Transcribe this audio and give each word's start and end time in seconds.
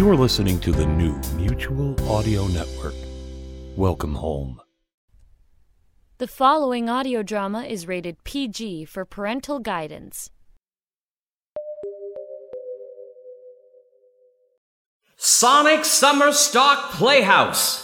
You're 0.00 0.16
listening 0.16 0.58
to 0.60 0.72
the 0.72 0.86
new 0.86 1.12
Mutual 1.36 1.94
Audio 2.10 2.46
Network. 2.46 2.94
Welcome 3.76 4.14
home. 4.14 4.62
The 6.16 6.26
following 6.26 6.88
audio 6.88 7.22
drama 7.22 7.64
is 7.64 7.86
rated 7.86 8.24
PG 8.24 8.86
for 8.86 9.04
parental 9.04 9.58
guidance. 9.58 10.30
Sonic 15.18 15.84
Summer 15.84 16.32
Stock 16.32 16.92
Playhouse. 16.92 17.82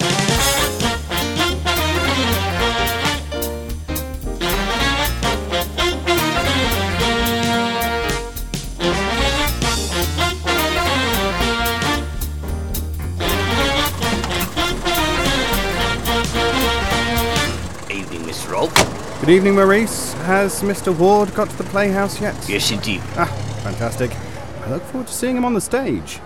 Good 19.26 19.38
evening, 19.38 19.56
Maurice. 19.56 20.12
Has 20.12 20.62
Mr. 20.62 20.96
Ward 20.96 21.34
got 21.34 21.50
to 21.50 21.56
the 21.56 21.64
playhouse 21.64 22.20
yet? 22.20 22.48
Yes, 22.48 22.70
indeed. 22.70 23.00
Ah, 23.16 23.24
fantastic. 23.64 24.12
I 24.60 24.70
look 24.70 24.84
forward 24.84 25.08
to 25.08 25.12
seeing 25.12 25.36
him 25.36 25.44
on 25.44 25.52
the 25.52 25.60
stage. 25.60 26.20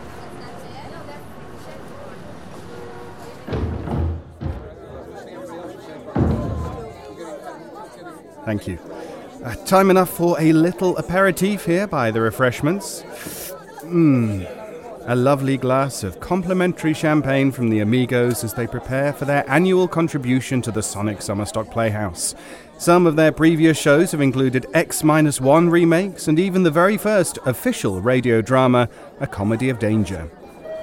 Thank 8.44 8.68
you. 8.68 8.78
Uh, 9.42 9.54
time 9.64 9.88
enough 9.88 10.10
for 10.10 10.38
a 10.38 10.52
little 10.52 10.94
aperitif 10.98 11.64
here 11.64 11.86
by 11.86 12.10
the 12.10 12.20
refreshments. 12.20 13.02
Mmm. 13.84 14.59
A 15.10 15.16
lovely 15.16 15.56
glass 15.56 16.04
of 16.04 16.20
complimentary 16.20 16.94
champagne 16.94 17.50
from 17.50 17.68
the 17.68 17.80
Amigos 17.80 18.44
as 18.44 18.54
they 18.54 18.68
prepare 18.68 19.12
for 19.12 19.24
their 19.24 19.44
annual 19.50 19.88
contribution 19.88 20.62
to 20.62 20.70
the 20.70 20.84
Sonic 20.84 21.18
Summerstock 21.18 21.68
Playhouse. 21.68 22.36
Some 22.78 23.08
of 23.08 23.16
their 23.16 23.32
previous 23.32 23.76
shows 23.76 24.12
have 24.12 24.20
included 24.20 24.68
X 24.72 25.02
1 25.02 25.68
remakes 25.68 26.28
and 26.28 26.38
even 26.38 26.62
the 26.62 26.70
very 26.70 26.96
first 26.96 27.40
official 27.44 28.00
radio 28.00 28.40
drama, 28.40 28.88
A 29.18 29.26
Comedy 29.26 29.68
of 29.68 29.80
Danger. 29.80 30.30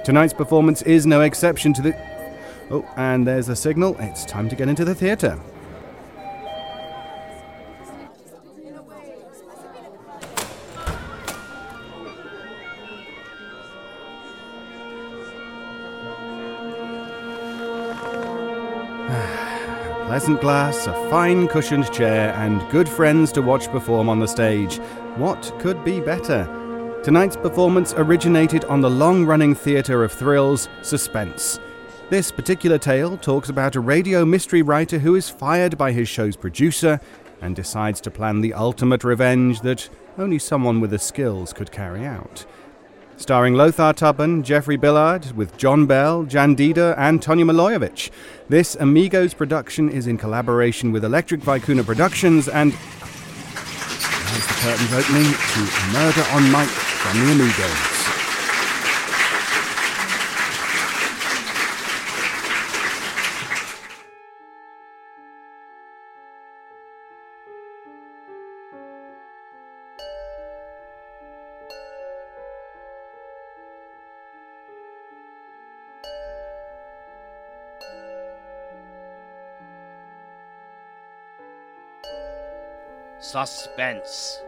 Tonight's 0.04 0.34
performance 0.34 0.82
is 0.82 1.06
no 1.06 1.22
exception 1.22 1.72
to 1.72 1.80
the. 1.80 1.96
Oh, 2.70 2.86
and 2.98 3.26
there's 3.26 3.48
a 3.48 3.56
signal. 3.56 3.96
It's 3.98 4.26
time 4.26 4.50
to 4.50 4.56
get 4.56 4.68
into 4.68 4.84
the 4.84 4.94
theatre. 4.94 5.40
Pleasant 20.18 20.40
glass, 20.40 20.88
a 20.88 21.10
fine 21.10 21.46
cushioned 21.46 21.92
chair, 21.92 22.34
and 22.34 22.68
good 22.72 22.88
friends 22.88 23.30
to 23.30 23.40
watch 23.40 23.68
perform 23.68 24.08
on 24.08 24.18
the 24.18 24.26
stage. 24.26 24.78
What 25.14 25.54
could 25.60 25.84
be 25.84 26.00
better? 26.00 26.44
Tonight's 27.04 27.36
performance 27.36 27.94
originated 27.96 28.64
on 28.64 28.80
the 28.80 28.90
long 28.90 29.24
running 29.24 29.54
theatre 29.54 30.02
of 30.02 30.10
thrills, 30.10 30.68
Suspense. 30.82 31.60
This 32.10 32.32
particular 32.32 32.78
tale 32.78 33.16
talks 33.16 33.48
about 33.48 33.76
a 33.76 33.80
radio 33.80 34.24
mystery 34.24 34.60
writer 34.60 34.98
who 34.98 35.14
is 35.14 35.30
fired 35.30 35.78
by 35.78 35.92
his 35.92 36.08
show's 36.08 36.34
producer 36.34 37.00
and 37.40 37.54
decides 37.54 38.00
to 38.00 38.10
plan 38.10 38.40
the 38.40 38.54
ultimate 38.54 39.04
revenge 39.04 39.60
that 39.60 39.88
only 40.18 40.40
someone 40.40 40.80
with 40.80 40.90
the 40.90 40.98
skills 40.98 41.52
could 41.52 41.70
carry 41.70 42.04
out 42.04 42.44
starring 43.18 43.54
Lothar 43.54 43.92
Tuppen, 43.92 44.42
Jeffrey 44.42 44.76
Billard, 44.76 45.32
with 45.36 45.56
John 45.58 45.86
Bell, 45.86 46.22
Jan 46.22 46.56
Dida, 46.56 46.94
and 46.96 47.20
Tonya 47.20 47.44
Milojevic. 47.44 48.10
This 48.48 48.76
Amigos 48.76 49.34
production 49.34 49.90
is 49.90 50.06
in 50.06 50.16
collaboration 50.16 50.92
with 50.92 51.04
Electric 51.04 51.40
Vicuna 51.40 51.84
Productions 51.84 52.48
and. 52.48 52.72
There's 52.72 54.46
the 54.46 54.54
curtains 54.60 54.92
opening 54.92 55.32
to 55.32 55.60
Murder 55.92 56.24
on 56.32 56.50
Mike 56.50 56.68
from 56.68 57.18
the 57.26 57.32
Amigos. 57.32 57.97
Suspense. 83.46 84.42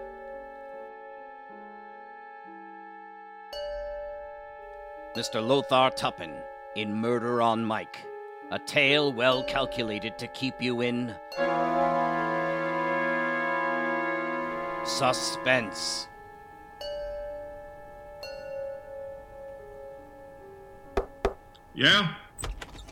Mr. 5.14 5.40
Lothar 5.46 5.92
Tuppen 5.92 6.34
in 6.74 6.92
Murder 6.92 7.40
on 7.40 7.64
Mike. 7.64 8.04
A 8.50 8.58
tale 8.58 9.12
well 9.12 9.44
calculated 9.44 10.18
to 10.18 10.26
keep 10.26 10.60
you 10.60 10.80
in 10.80 11.14
suspense. 14.84 16.08
Yeah? 21.74 22.14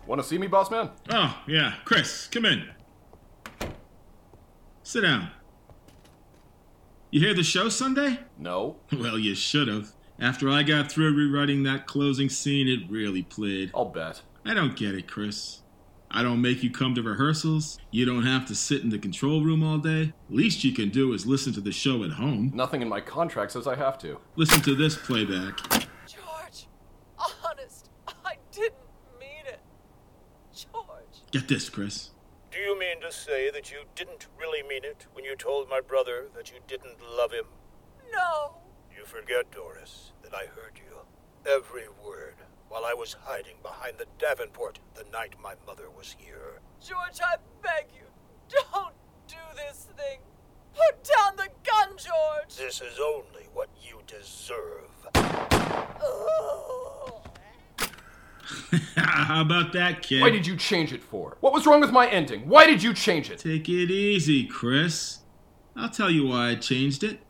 Want 0.06 0.22
to 0.22 0.26
see 0.26 0.38
me, 0.38 0.46
boss 0.46 0.70
man? 0.70 0.90
Oh, 1.10 1.36
yeah. 1.48 1.74
Chris, 1.84 2.28
come 2.28 2.44
in. 2.44 2.68
Sit 4.84 5.00
down. 5.00 5.32
You 7.10 7.20
hear 7.20 7.32
the 7.32 7.42
show 7.42 7.68
Sunday? 7.68 8.20
No. 8.38 8.76
Well, 8.92 9.18
you 9.18 9.34
should 9.34 9.68
have. 9.68 9.92
After 10.18 10.50
I 10.50 10.62
got 10.62 10.90
through 10.90 11.14
rewriting 11.14 11.62
that 11.62 11.86
closing 11.86 12.28
scene, 12.28 12.68
it 12.68 12.90
really 12.90 13.22
played. 13.22 13.70
I'll 13.74 13.86
bet. 13.86 14.20
I 14.44 14.52
don't 14.52 14.76
get 14.76 14.94
it, 14.94 15.06
Chris. 15.08 15.62
I 16.10 16.22
don't 16.22 16.42
make 16.42 16.62
you 16.62 16.70
come 16.70 16.94
to 16.96 17.02
rehearsals. 17.02 17.78
You 17.90 18.04
don't 18.04 18.24
have 18.24 18.46
to 18.46 18.54
sit 18.54 18.82
in 18.82 18.90
the 18.90 18.98
control 18.98 19.42
room 19.42 19.62
all 19.62 19.78
day. 19.78 20.12
Least 20.28 20.64
you 20.64 20.72
can 20.72 20.88
do 20.90 21.12
is 21.12 21.26
listen 21.26 21.52
to 21.54 21.60
the 21.60 21.72
show 21.72 22.02
at 22.04 22.10
home. 22.10 22.50
Nothing 22.54 22.82
in 22.82 22.88
my 22.88 23.00
contract 23.00 23.52
says 23.52 23.66
I 23.66 23.76
have 23.76 23.98
to. 23.98 24.18
Listen 24.36 24.60
to 24.62 24.74
this 24.74 24.96
playback. 24.96 25.58
George, 26.06 26.66
honest, 27.18 27.90
I 28.24 28.34
didn't 28.52 28.74
mean 29.20 29.46
it. 29.46 29.60
George. 30.54 31.22
Get 31.30 31.46
this, 31.48 31.68
Chris. 31.70 32.10
Do 33.08 33.14
you 33.14 33.20
mean 33.20 33.24
to 33.24 33.30
say 33.30 33.50
that 33.50 33.70
you 33.70 33.78
didn't 33.94 34.26
really 34.38 34.62
mean 34.62 34.84
it 34.84 35.06
when 35.14 35.24
you 35.24 35.34
told 35.34 35.70
my 35.70 35.80
brother 35.80 36.26
that 36.36 36.50
you 36.50 36.58
didn't 36.66 36.98
love 37.16 37.32
him? 37.32 37.46
No. 38.12 38.56
You 38.94 39.06
forget, 39.06 39.50
Doris, 39.50 40.12
that 40.22 40.34
I 40.34 40.44
heard 40.44 40.76
you. 40.76 40.98
Every 41.50 41.88
word 42.04 42.34
while 42.68 42.84
I 42.84 42.92
was 42.92 43.16
hiding 43.22 43.56
behind 43.62 43.96
the 43.96 44.04
Davenport 44.18 44.80
the 44.94 45.04
night 45.10 45.36
my 45.42 45.54
mother 45.66 45.88
was 45.88 46.16
here. 46.18 46.60
George, 46.86 47.20
I 47.24 47.36
beg 47.62 47.86
you, 47.94 48.04
don't 48.50 48.94
do 49.26 49.36
this 49.56 49.88
thing. 49.96 50.20
Put 50.74 51.02
down 51.04 51.36
the 51.36 51.48
gun, 51.64 51.96
George. 51.96 52.56
This 52.58 52.82
is 52.82 52.98
only 53.00 53.48
what 53.54 53.70
you 53.80 54.02
deserve. 54.06 54.90
How 58.96 59.42
about 59.42 59.72
that, 59.72 60.02
kid? 60.02 60.20
Why 60.20 60.30
did 60.30 60.46
you 60.46 60.56
change 60.56 60.92
it 60.92 61.02
for? 61.02 61.36
What 61.40 61.52
was 61.52 61.66
wrong 61.66 61.80
with 61.80 61.92
my 61.92 62.08
ending? 62.08 62.48
Why 62.48 62.66
did 62.66 62.82
you 62.82 62.92
change 62.92 63.30
it? 63.30 63.38
Take 63.38 63.68
it 63.68 63.90
easy, 63.90 64.46
Chris. 64.46 65.18
I'll 65.76 65.90
tell 65.90 66.10
you 66.10 66.26
why 66.26 66.50
I 66.50 66.54
changed 66.56 67.04
it. 67.04 67.20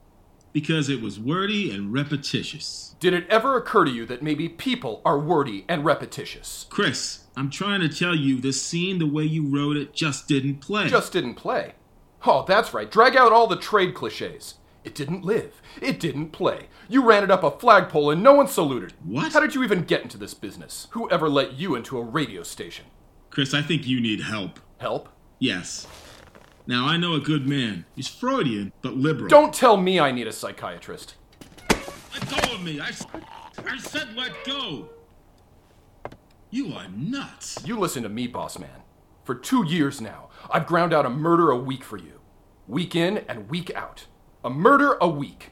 Because 0.53 0.89
it 0.89 1.03
was 1.03 1.21
wordy 1.21 1.71
and 1.71 1.93
repetitious. 1.93 2.97
Did 3.01 3.13
it 3.13 3.27
ever 3.29 3.57
occur 3.57 3.85
to 3.85 3.91
you 3.91 4.07
that 4.07 4.23
maybe 4.23 4.49
people 4.49 5.03
are 5.05 5.19
wordy 5.19 5.65
and 5.69 5.85
repetitious? 5.85 6.67
Chris, 6.71 7.25
I'm 7.37 7.51
trying 7.51 7.81
to 7.83 7.89
tell 7.89 8.15
you 8.15 8.41
this 8.41 8.61
scene, 8.61 8.99
the 8.99 9.07
way 9.07 9.25
you 9.25 9.47
wrote 9.47 9.77
it, 9.77 9.93
just 9.93 10.27
didn't 10.27 10.57
play. 10.57 10.89
Just 10.89 11.13
didn't 11.13 11.35
play. 11.35 11.75
Oh, 12.27 12.45
that's 12.49 12.75
right. 12.75 12.91
Drag 12.91 13.15
out 13.17 13.33
all 13.33 13.47
the 13.47 13.57
trade 13.57 13.95
cliches. 13.95 14.55
It 14.89 14.95
didn't 14.95 15.23
live. 15.23 15.61
It 15.83 16.01
didn't 16.01 16.31
play. 16.31 16.69
You 16.89 17.05
ran 17.05 17.23
it 17.23 17.31
up 17.31 17.45
a 17.45 17.51
flagpole 17.51 18.11
and 18.11 18.23
no 18.23 18.33
one 18.33 18.49
saluted. 18.49 18.95
What? 19.05 19.35
How 19.35 19.41
did 19.41 19.55
you 19.55 19.63
even 19.63 19.83
get 19.83 20.01
into 20.01 20.17
this 20.17 20.33
business? 20.33 20.87
Who 20.93 21.11
ever 21.11 21.29
let 21.29 21.53
you 21.53 21.75
into 21.75 21.99
a 21.99 22.03
radio 22.03 22.43
station? 22.43 22.87
Chris, 23.29 23.53
I 23.53 23.61
think 23.61 23.87
you 23.87 24.01
need 24.01 24.23
help. 24.23 24.59
Help? 24.79 25.11
Yes. 25.39 25.87
Now, 26.67 26.87
I 26.87 26.97
know 26.97 27.13
a 27.13 27.21
good 27.21 27.47
man. 27.47 27.85
He's 27.95 28.09
Freudian, 28.09 28.73
but 28.81 28.97
liberal. 28.97 29.29
Don't 29.29 29.53
tell 29.53 29.77
me 29.77 30.01
I 30.01 30.11
need 30.11 30.27
a 30.27 30.33
psychiatrist. 30.33 31.17
Let 32.15 32.31
go 32.31 32.55
of 32.55 32.63
me! 32.63 32.81
I, 32.81 32.91
I 33.67 33.77
said 33.77 34.17
let 34.17 34.43
go! 34.47 34.89
You 36.49 36.73
are 36.73 36.89
nuts. 36.89 37.59
You 37.63 37.79
listen 37.79 38.05
to 38.05 38.09
me, 38.09 38.27
boss 38.27 38.59
man. 38.59 38.85
For 39.25 39.35
two 39.35 39.67
years 39.67 40.01
now, 40.01 40.31
I've 40.51 40.67
ground 40.67 40.95
out 40.95 41.05
a 41.05 41.11
murder 41.11 41.51
a 41.51 41.59
week 41.59 41.85
for 41.85 41.99
you. 41.99 42.23
Week 42.67 42.97
in 42.97 43.19
and 43.29 43.51
week 43.51 43.71
out. 43.75 44.07
A 44.45 44.51
murder 44.51 44.97
a 45.01 45.09
week. 45.09 45.51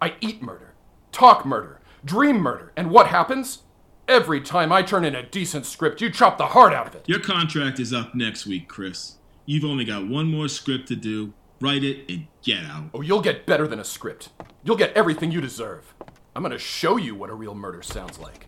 I 0.00 0.14
eat 0.22 0.40
murder, 0.40 0.72
talk 1.12 1.44
murder, 1.44 1.80
dream 2.06 2.36
murder, 2.38 2.72
and 2.74 2.90
what 2.90 3.08
happens? 3.08 3.64
Every 4.08 4.40
time 4.40 4.72
I 4.72 4.82
turn 4.82 5.04
in 5.04 5.14
a 5.14 5.22
decent 5.22 5.66
script, 5.66 6.00
you 6.00 6.10
chop 6.10 6.38
the 6.38 6.46
heart 6.46 6.72
out 6.72 6.86
of 6.86 6.94
it. 6.94 7.04
Your 7.06 7.20
contract 7.20 7.78
is 7.78 7.92
up 7.92 8.14
next 8.14 8.46
week, 8.46 8.66
Chris. 8.66 9.16
You've 9.44 9.64
only 9.64 9.84
got 9.84 10.08
one 10.08 10.30
more 10.30 10.48
script 10.48 10.88
to 10.88 10.96
do. 10.96 11.34
Write 11.60 11.84
it 11.84 12.08
and 12.08 12.26
get 12.42 12.64
out. 12.64 12.84
Oh, 12.94 13.02
you'll 13.02 13.20
get 13.20 13.44
better 13.44 13.68
than 13.68 13.78
a 13.78 13.84
script. 13.84 14.30
You'll 14.62 14.76
get 14.76 14.94
everything 14.94 15.30
you 15.30 15.42
deserve. 15.42 15.94
I'm 16.34 16.42
gonna 16.42 16.58
show 16.58 16.96
you 16.96 17.14
what 17.14 17.28
a 17.28 17.34
real 17.34 17.54
murder 17.54 17.82
sounds 17.82 18.18
like. 18.18 18.46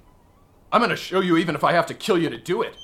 I'm 0.73 0.81
gonna 0.81 0.97
show 0.97 1.21
you 1.21 1.37
even 1.37 1.55
if 1.55 1.63
I 1.63 1.73
have 1.73 1.87
to 1.87 1.95
kill 1.95 2.17
you 2.17 2.31
to 2.31 2.39
do 2.39 2.63
it. 2.63 2.77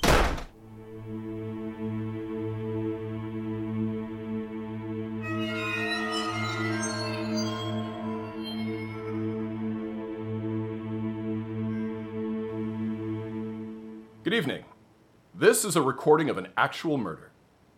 This 15.53 15.65
is 15.65 15.75
a 15.75 15.83
recording 15.83 16.31
of 16.31 16.39
an 16.39 16.47
actual 16.57 16.97
murder. 16.97 17.29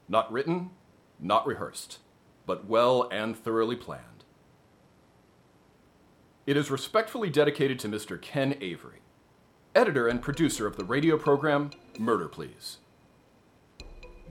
Not 0.08 0.32
written, 0.32 0.70
not 1.20 1.46
rehearsed, 1.46 2.00
but 2.46 2.70
well 2.70 3.10
and 3.12 3.36
thoroughly 3.36 3.76
planned. 3.76 4.24
It 6.48 6.56
is 6.56 6.72
respectfully 6.72 7.30
dedicated 7.30 7.78
to 7.80 7.90
Mr. 7.90 8.20
Ken 8.22 8.56
Avery, 8.62 9.00
editor 9.76 10.08
and 10.08 10.22
producer 10.22 10.66
of 10.66 10.78
the 10.78 10.86
radio 10.86 11.18
program 11.18 11.72
Murder 12.00 12.30
Please. 12.30 12.78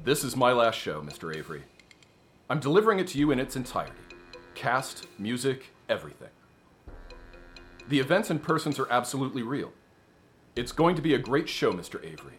This 0.03 0.25
is 0.25 0.35
my 0.35 0.53
last 0.53 0.79
show, 0.79 1.03
Mr. 1.03 1.37
Avery. 1.37 1.65
I'm 2.49 2.61
delivering 2.61 2.99
it 2.99 3.09
to 3.09 3.19
you 3.19 3.31
in 3.31 3.39
its 3.39 3.57
entirety 3.57 3.93
cast, 4.55 5.07
music, 5.19 5.67
everything. 5.91 6.31
The 7.89 8.01
events 8.01 8.31
and 8.31 8.43
persons 8.43 8.79
are 8.79 8.91
absolutely 8.91 9.43
real. 9.43 9.75
It's 10.57 10.73
going 10.73 10.97
to 10.97 11.03
be 11.03 11.13
a 11.13 11.19
great 11.19 11.51
show, 11.51 11.75
Mr. 11.75 12.03
Avery. 12.03 12.39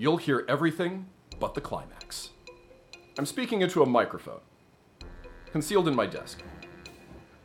You'll 0.00 0.16
hear 0.16 0.46
everything 0.48 1.04
but 1.38 1.52
the 1.52 1.60
climax. 1.60 2.30
I'm 3.18 3.26
speaking 3.26 3.60
into 3.60 3.82
a 3.82 3.86
microphone, 3.86 4.40
concealed 5.52 5.88
in 5.88 5.94
my 5.94 6.06
desk, 6.06 6.42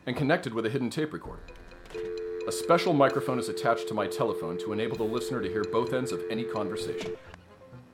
and 0.05 0.15
connected 0.15 0.53
with 0.53 0.65
a 0.65 0.69
hidden 0.69 0.89
tape 0.89 1.11
recorder. 1.11 1.43
A 2.47 2.51
special 2.53 2.93
microphone 2.93 3.39
is 3.39 3.49
attached 3.49 3.89
to 3.89 3.93
my 3.93 4.07
telephone 4.07 4.57
to 4.59 4.71
enable 4.71 4.95
the 4.95 5.03
listener 5.03 5.41
to 5.41 5.49
hear 5.49 5.65
both 5.65 5.91
ends 5.91 6.13
of 6.13 6.23
any 6.31 6.45
conversation. 6.45 7.17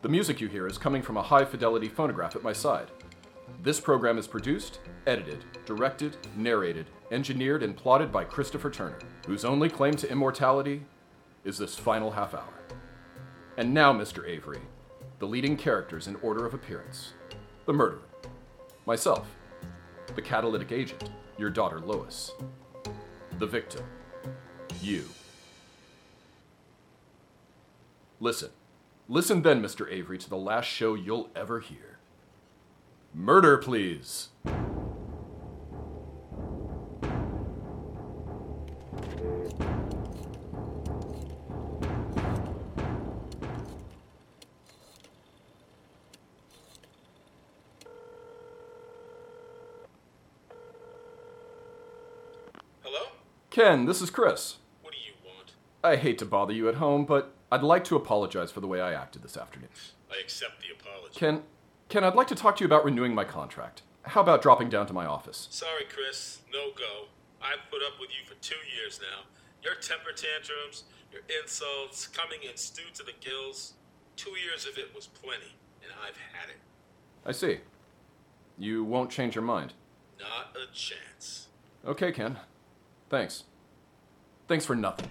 The 0.04 0.10
music 0.10 0.40
you 0.40 0.48
hear 0.48 0.68
is 0.68 0.78
coming 0.78 1.02
from 1.02 1.18
a 1.18 1.24
high 1.24 1.46
fidelity 1.46 1.90
phonograph 1.90 2.36
at 2.36 2.44
my 2.44 2.54
side. 2.54 2.92
This 3.64 3.80
program 3.80 4.20
is 4.20 4.28
produced, 4.28 4.80
edited, 5.08 5.44
directed, 5.66 6.18
narrated, 6.38 6.86
engineered, 7.10 7.64
and 7.64 7.76
plotted 7.76 8.12
by 8.12 8.26
Christopher 8.26 8.70
Turner, 8.70 9.00
whose 9.26 9.44
only 9.44 9.70
claim 9.70 9.96
to 9.96 10.12
immortality 10.12 10.84
is 11.44 11.58
this 11.58 11.74
final 11.74 12.12
half 12.12 12.36
hour. 12.36 12.61
And 13.58 13.74
now, 13.74 13.92
Mr. 13.92 14.28
Avery, 14.28 14.62
the 15.20 15.28
leading 15.28 15.58
characters 15.58 16.08
in 16.08 16.16
order 16.18 16.46
of 16.46 16.54
appearance 16.54 17.14
the 17.66 17.74
murderer, 17.74 18.02
myself, 18.86 19.28
the 20.16 20.22
catalytic 20.22 20.72
agent, 20.72 21.10
your 21.38 21.50
daughter 21.50 21.80
Lois, 21.80 22.32
the 23.38 23.46
victim, 23.46 23.84
you. 24.82 25.06
Listen. 28.20 28.50
Listen 29.08 29.42
then, 29.42 29.62
Mr. 29.62 29.92
Avery, 29.92 30.18
to 30.18 30.30
the 30.30 30.38
last 30.38 30.66
show 30.66 30.94
you'll 30.94 31.30
ever 31.36 31.60
hear. 31.60 31.98
Murder, 33.14 33.58
please. 33.58 34.30
Ken, 53.52 53.86
this 53.86 54.02
is 54.02 54.10
Chris. 54.10 54.56
What 54.82 54.94
do 54.94 55.00
you 55.06 55.12
want? 55.26 55.52
I 55.84 55.98
hate 55.98 56.18
to 56.20 56.26
bother 56.26 56.54
you 56.54 56.70
at 56.70 56.76
home, 56.76 57.04
but 57.04 57.34
I'd 57.52 57.64
like 57.64 57.84
to 57.86 57.98
apologize 57.98 58.50
for 58.50 58.62
the 58.62 58.68
way 58.68 58.80
I 58.80 58.94
acted 58.94 59.24
this 59.24 59.36
afternoon. 59.36 59.68
I 60.10 60.22
accept 60.22 60.62
the 60.62 60.74
apology. 60.74 61.20
Ken, 61.20 61.44
Ken, 61.90 62.06
I'd 62.06 62.16
like 62.16 62.28
to 62.28 62.36
talk 62.36 62.56
to 62.56 62.64
you 62.64 62.66
about 62.66 62.86
renewing 62.86 63.14
my 63.14 63.26
contract. 63.26 63.82
How 64.04 64.22
about 64.22 64.42
dropping 64.42 64.70
down 64.70 64.88
to 64.88 64.94
my 64.94 65.06
office? 65.06 65.50
Sorry, 65.52 65.84
Chris. 65.94 66.40
No 66.52 66.72
go. 66.78 67.08
I've 67.42 67.70
put 67.70 67.82
up 67.86 68.00
with 68.00 68.10
you 68.12 68.26
for 68.26 68.42
two 68.42 68.56
years 68.74 69.02
now. 69.02 69.24
Your 69.62 69.76
temper 69.76 70.12
tantrums, 70.16 70.86
your 71.12 71.22
insults, 71.42 72.08
coming 72.08 72.40
in 72.50 72.56
stewed 72.56 72.96
to 72.96 73.04
the 73.04 73.14
gills. 73.20 73.74
Two 74.16 74.32
years 74.32 74.66
of 74.66 74.78
it 74.78 74.96
was 74.96 75.08
plenty, 75.08 75.58
and 75.84 75.92
I've 76.02 76.16
had 76.16 76.50
it. 76.50 76.62
I 77.26 77.34
see. 77.34 77.60
You 78.58 78.86
won't 78.86 79.12
change 79.12 79.36
your 79.36 79.44
mind. 79.44 79.74
Not 80.18 80.56
a 80.56 80.74
chance. 80.74 81.50
Okay, 81.86 82.14
Ken. 82.14 82.40
Thanks. 83.12 83.44
Thanks 84.48 84.66
for 84.66 84.74
nothing. 84.74 85.10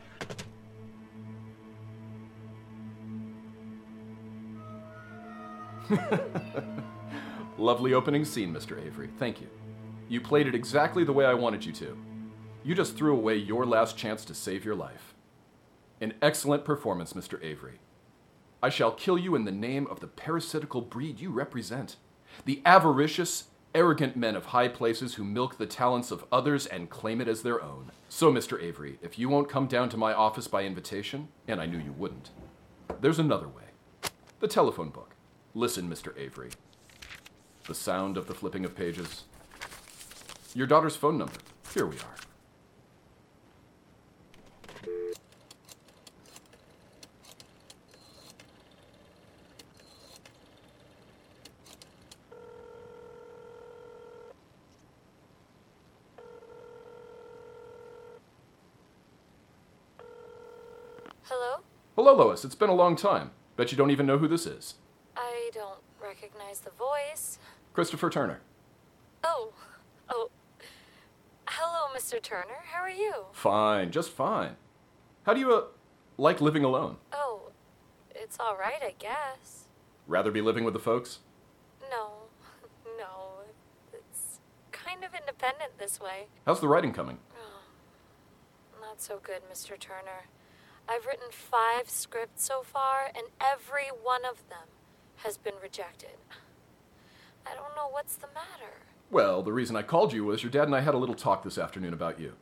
Lovely 7.58 7.92
opening 7.92 8.24
scene, 8.24 8.54
Mr. 8.54 8.82
Avery. 8.82 9.10
Thank 9.18 9.42
you. 9.42 9.48
You 10.08 10.22
played 10.22 10.46
it 10.46 10.54
exactly 10.54 11.04
the 11.04 11.12
way 11.12 11.26
I 11.26 11.34
wanted 11.34 11.62
you 11.62 11.72
to. 11.74 11.94
You 12.64 12.74
just 12.74 12.96
threw 12.96 13.12
away 13.12 13.36
your 13.36 13.66
last 13.66 13.98
chance 13.98 14.24
to 14.24 14.34
save 14.34 14.64
your 14.64 14.74
life. 14.74 15.12
An 16.00 16.14
excellent 16.22 16.64
performance, 16.64 17.12
Mr. 17.12 17.38
Avery. 17.44 17.80
I 18.62 18.70
shall 18.70 18.92
kill 18.92 19.18
you 19.18 19.34
in 19.34 19.44
the 19.44 19.52
name 19.52 19.86
of 19.88 20.00
the 20.00 20.06
parasitical 20.06 20.80
breed 20.80 21.20
you 21.20 21.30
represent. 21.30 21.96
The 22.46 22.62
avaricious, 22.64 23.49
arrogant 23.74 24.16
men 24.16 24.36
of 24.36 24.46
high 24.46 24.68
places 24.68 25.14
who 25.14 25.24
milk 25.24 25.58
the 25.58 25.66
talents 25.66 26.10
of 26.10 26.24
others 26.32 26.66
and 26.66 26.90
claim 26.90 27.20
it 27.20 27.28
as 27.28 27.42
their 27.42 27.62
own. 27.62 27.92
So, 28.08 28.32
Mr. 28.32 28.62
Avery, 28.62 28.98
if 29.02 29.18
you 29.18 29.28
won't 29.28 29.48
come 29.48 29.66
down 29.66 29.88
to 29.90 29.96
my 29.96 30.12
office 30.12 30.48
by 30.48 30.64
invitation, 30.64 31.28
and 31.46 31.60
I 31.60 31.66
knew 31.66 31.78
you 31.78 31.92
wouldn't, 31.92 32.30
there's 33.00 33.18
another 33.18 33.48
way. 33.48 33.64
The 34.40 34.48
telephone 34.48 34.90
book. 34.90 35.14
Listen, 35.54 35.88
Mr. 35.88 36.16
Avery. 36.18 36.50
The 37.66 37.74
sound 37.74 38.16
of 38.16 38.26
the 38.26 38.34
flipping 38.34 38.64
of 38.64 38.74
pages. 38.74 39.24
Your 40.54 40.66
daughter's 40.66 40.96
phone 40.96 41.18
number. 41.18 41.34
Here 41.72 41.86
we 41.86 41.96
are. 41.96 42.19
Hello? 62.02 62.14
Lois. 62.14 62.46
It's 62.46 62.54
been 62.54 62.70
a 62.70 62.74
long 62.74 62.96
time. 62.96 63.30
Bet 63.58 63.72
you 63.72 63.76
don't 63.76 63.90
even 63.90 64.06
know 64.06 64.16
who 64.16 64.26
this 64.26 64.46
is. 64.46 64.76
I 65.18 65.50
don't 65.52 65.80
recognize 66.02 66.60
the 66.60 66.70
voice. 66.70 67.38
Christopher 67.74 68.08
Turner. 68.08 68.40
Oh, 69.22 69.52
oh. 70.08 70.30
Hello, 71.44 71.94
Mr. 71.94 72.20
Turner. 72.22 72.64
How 72.72 72.80
are 72.80 72.88
you? 72.88 73.26
Fine, 73.32 73.90
just 73.90 74.12
fine. 74.12 74.56
How 75.24 75.34
do 75.34 75.40
you, 75.40 75.52
uh, 75.52 75.64
like 76.16 76.40
living 76.40 76.64
alone? 76.64 76.96
Oh, 77.12 77.50
it's 78.14 78.40
all 78.40 78.56
right, 78.56 78.82
I 78.82 78.94
guess. 78.98 79.66
Rather 80.06 80.30
be 80.30 80.40
living 80.40 80.64
with 80.64 80.72
the 80.72 80.80
folks? 80.80 81.18
No, 81.90 82.12
no. 82.96 83.42
It's 83.92 84.38
kind 84.72 85.04
of 85.04 85.10
independent 85.12 85.78
this 85.78 86.00
way. 86.00 86.28
How's 86.46 86.60
the 86.60 86.68
writing 86.68 86.94
coming? 86.94 87.18
Not 88.80 89.02
so 89.02 89.20
good, 89.22 89.42
Mr. 89.52 89.78
Turner. 89.78 90.28
I've 90.90 91.06
written 91.06 91.30
five 91.30 91.88
scripts 91.88 92.44
so 92.44 92.62
far, 92.64 93.10
and 93.14 93.26
every 93.40 93.86
one 94.02 94.24
of 94.24 94.48
them 94.48 94.66
has 95.18 95.38
been 95.38 95.54
rejected. 95.62 96.18
I 97.46 97.54
don't 97.54 97.76
know 97.76 97.88
what's 97.88 98.16
the 98.16 98.26
matter. 98.34 98.74
Well, 99.08 99.42
the 99.42 99.52
reason 99.52 99.76
I 99.76 99.82
called 99.82 100.12
you 100.12 100.24
was 100.24 100.42
your 100.42 100.50
dad 100.50 100.64
and 100.64 100.74
I 100.74 100.80
had 100.80 100.94
a 100.94 100.98
little 100.98 101.14
talk 101.14 101.44
this 101.44 101.58
afternoon 101.58 101.92
about 101.92 102.18
you. 102.18 102.32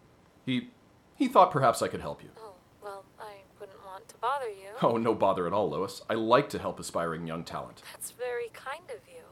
He 0.46 0.70
he 1.16 1.28
thought 1.28 1.50
perhaps 1.50 1.82
I 1.82 1.88
could 1.88 2.00
help 2.00 2.22
you. 2.22 2.30
Oh, 2.38 2.54
well, 2.82 3.04
I 3.20 3.42
wouldn't 3.60 3.84
want 3.84 4.08
to 4.08 4.16
bother 4.16 4.48
you. 4.48 4.70
Oh, 4.82 4.96
no 4.96 5.14
bother 5.14 5.46
at 5.46 5.52
all, 5.52 5.68
Lois. 5.68 6.00
I 6.08 6.14
like 6.14 6.48
to 6.50 6.58
help 6.58 6.80
aspiring 6.80 7.26
young 7.26 7.44
talent. 7.44 7.82
That's 7.92 8.12
very 8.12 8.48
kind 8.54 8.84
of 8.88 9.00
you. 9.08 9.24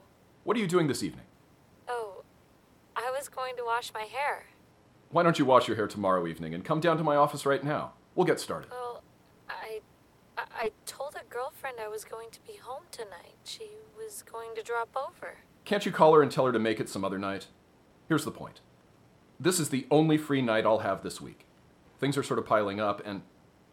What 0.44 0.56
are 0.56 0.60
you 0.60 0.66
doing 0.66 0.88
this 0.88 1.02
evening? 1.02 1.26
Oh, 1.88 2.24
I 2.94 3.10
was 3.16 3.28
going 3.28 3.56
to 3.56 3.64
wash 3.64 3.92
my 3.94 4.02
hair. 4.02 4.46
Why 5.10 5.22
don't 5.22 5.38
you 5.38 5.44
wash 5.44 5.68
your 5.68 5.76
hair 5.76 5.86
tomorrow 5.86 6.26
evening 6.26 6.52
and 6.52 6.64
come 6.64 6.80
down 6.80 6.98
to 6.98 7.04
my 7.04 7.16
office 7.16 7.46
right 7.46 7.62
now? 7.64 7.92
We'll 8.14 8.26
get 8.26 8.40
started. 8.40 8.70
I, 8.72 8.85
I, 10.36 10.44
I 10.54 10.72
told 10.84 11.14
a 11.14 11.24
girlfriend 11.32 11.76
I 11.80 11.88
was 11.88 12.04
going 12.04 12.30
to 12.30 12.40
be 12.46 12.56
home 12.56 12.84
tonight. 12.90 13.36
She 13.44 13.70
was 13.96 14.22
going 14.22 14.54
to 14.54 14.62
drop 14.62 14.96
over. 14.96 15.38
Can't 15.64 15.86
you 15.86 15.92
call 15.92 16.14
her 16.14 16.22
and 16.22 16.30
tell 16.30 16.46
her 16.46 16.52
to 16.52 16.58
make 16.58 16.80
it 16.80 16.88
some 16.88 17.04
other 17.04 17.18
night? 17.18 17.46
Here's 18.08 18.24
the 18.24 18.30
point. 18.30 18.60
This 19.38 19.58
is 19.58 19.68
the 19.68 19.86
only 19.90 20.16
free 20.16 20.42
night 20.42 20.64
I'll 20.64 20.78
have 20.78 21.02
this 21.02 21.20
week. 21.20 21.44
Things 21.98 22.16
are 22.16 22.22
sort 22.22 22.38
of 22.38 22.46
piling 22.46 22.80
up, 22.80 23.02
and 23.04 23.22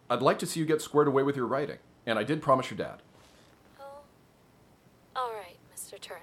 I'd 0.09 0.21
like 0.21 0.39
to 0.39 0.45
see 0.45 0.59
you 0.59 0.65
get 0.65 0.81
squared 0.81 1.07
away 1.07 1.23
with 1.23 1.35
your 1.35 1.47
writing, 1.47 1.77
and 2.05 2.17
I 2.17 2.23
did 2.23 2.41
promise 2.41 2.69
your 2.69 2.77
dad. 2.77 3.01
Oh. 3.79 4.01
All 5.15 5.33
right, 5.33 5.57
Mr. 5.75 5.99
Turner. 5.99 6.21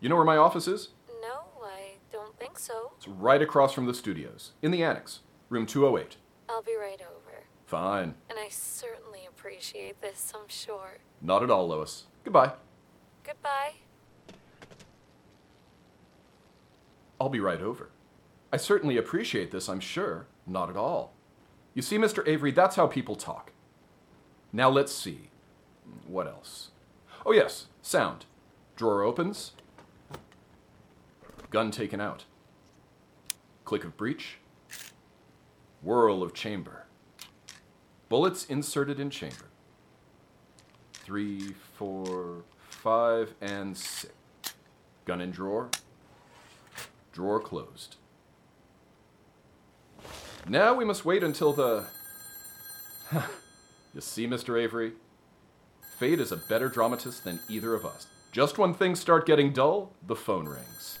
You 0.00 0.08
know 0.08 0.16
where 0.16 0.24
my 0.24 0.36
office 0.36 0.68
is? 0.68 0.90
No, 1.20 1.44
I 1.62 1.96
don't 2.12 2.38
think 2.38 2.58
so. 2.58 2.92
It's 2.96 3.08
right 3.08 3.42
across 3.42 3.72
from 3.72 3.86
the 3.86 3.94
studios, 3.94 4.52
in 4.62 4.70
the 4.70 4.82
annex, 4.82 5.20
room 5.48 5.66
208. 5.66 6.16
I'll 6.48 6.62
be 6.62 6.76
right 6.78 7.00
over. 7.00 7.27
Fine. 7.68 8.14
And 8.30 8.38
I 8.38 8.48
certainly 8.48 9.26
appreciate 9.28 10.00
this, 10.00 10.32
I'm 10.34 10.48
sure. 10.48 11.00
Not 11.20 11.42
at 11.42 11.50
all, 11.50 11.68
Lois. 11.68 12.06
Goodbye. 12.24 12.52
Goodbye. 13.22 13.74
I'll 17.20 17.28
be 17.28 17.40
right 17.40 17.60
over. 17.60 17.90
I 18.50 18.56
certainly 18.56 18.96
appreciate 18.96 19.50
this, 19.50 19.68
I'm 19.68 19.80
sure. 19.80 20.28
Not 20.46 20.70
at 20.70 20.78
all. 20.78 21.12
You 21.74 21.82
see, 21.82 21.98
Mr. 21.98 22.26
Avery, 22.26 22.52
that's 22.52 22.76
how 22.76 22.86
people 22.86 23.16
talk. 23.16 23.52
Now 24.50 24.70
let's 24.70 24.90
see. 24.90 25.28
What 26.06 26.26
else? 26.26 26.70
Oh, 27.26 27.32
yes, 27.32 27.66
sound. 27.82 28.24
Drawer 28.76 29.02
opens. 29.02 29.52
Gun 31.50 31.70
taken 31.70 32.00
out. 32.00 32.24
Click 33.66 33.84
of 33.84 33.98
breech. 33.98 34.38
Whirl 35.82 36.22
of 36.22 36.32
chamber. 36.32 36.86
Bullets 38.08 38.44
inserted 38.46 38.98
in 38.98 39.10
chamber. 39.10 39.50
Three, 40.92 41.54
four, 41.76 42.44
five, 42.68 43.34
and 43.40 43.76
six. 43.76 44.12
Gun 45.04 45.20
in 45.20 45.30
drawer. 45.30 45.70
Drawer 47.12 47.40
closed. 47.40 47.96
Now 50.48 50.74
we 50.74 50.84
must 50.84 51.04
wait 51.04 51.22
until 51.22 51.52
the. 51.52 51.86
you 53.94 54.00
see, 54.00 54.26
Mr. 54.26 54.60
Avery? 54.60 54.92
Fate 55.98 56.20
is 56.20 56.30
a 56.30 56.36
better 56.36 56.68
dramatist 56.68 57.24
than 57.24 57.40
either 57.48 57.74
of 57.74 57.84
us. 57.84 58.06
Just 58.32 58.56
when 58.56 58.72
things 58.72 59.00
start 59.00 59.26
getting 59.26 59.52
dull, 59.52 59.92
the 60.06 60.14
phone 60.14 60.46
rings. 60.46 60.98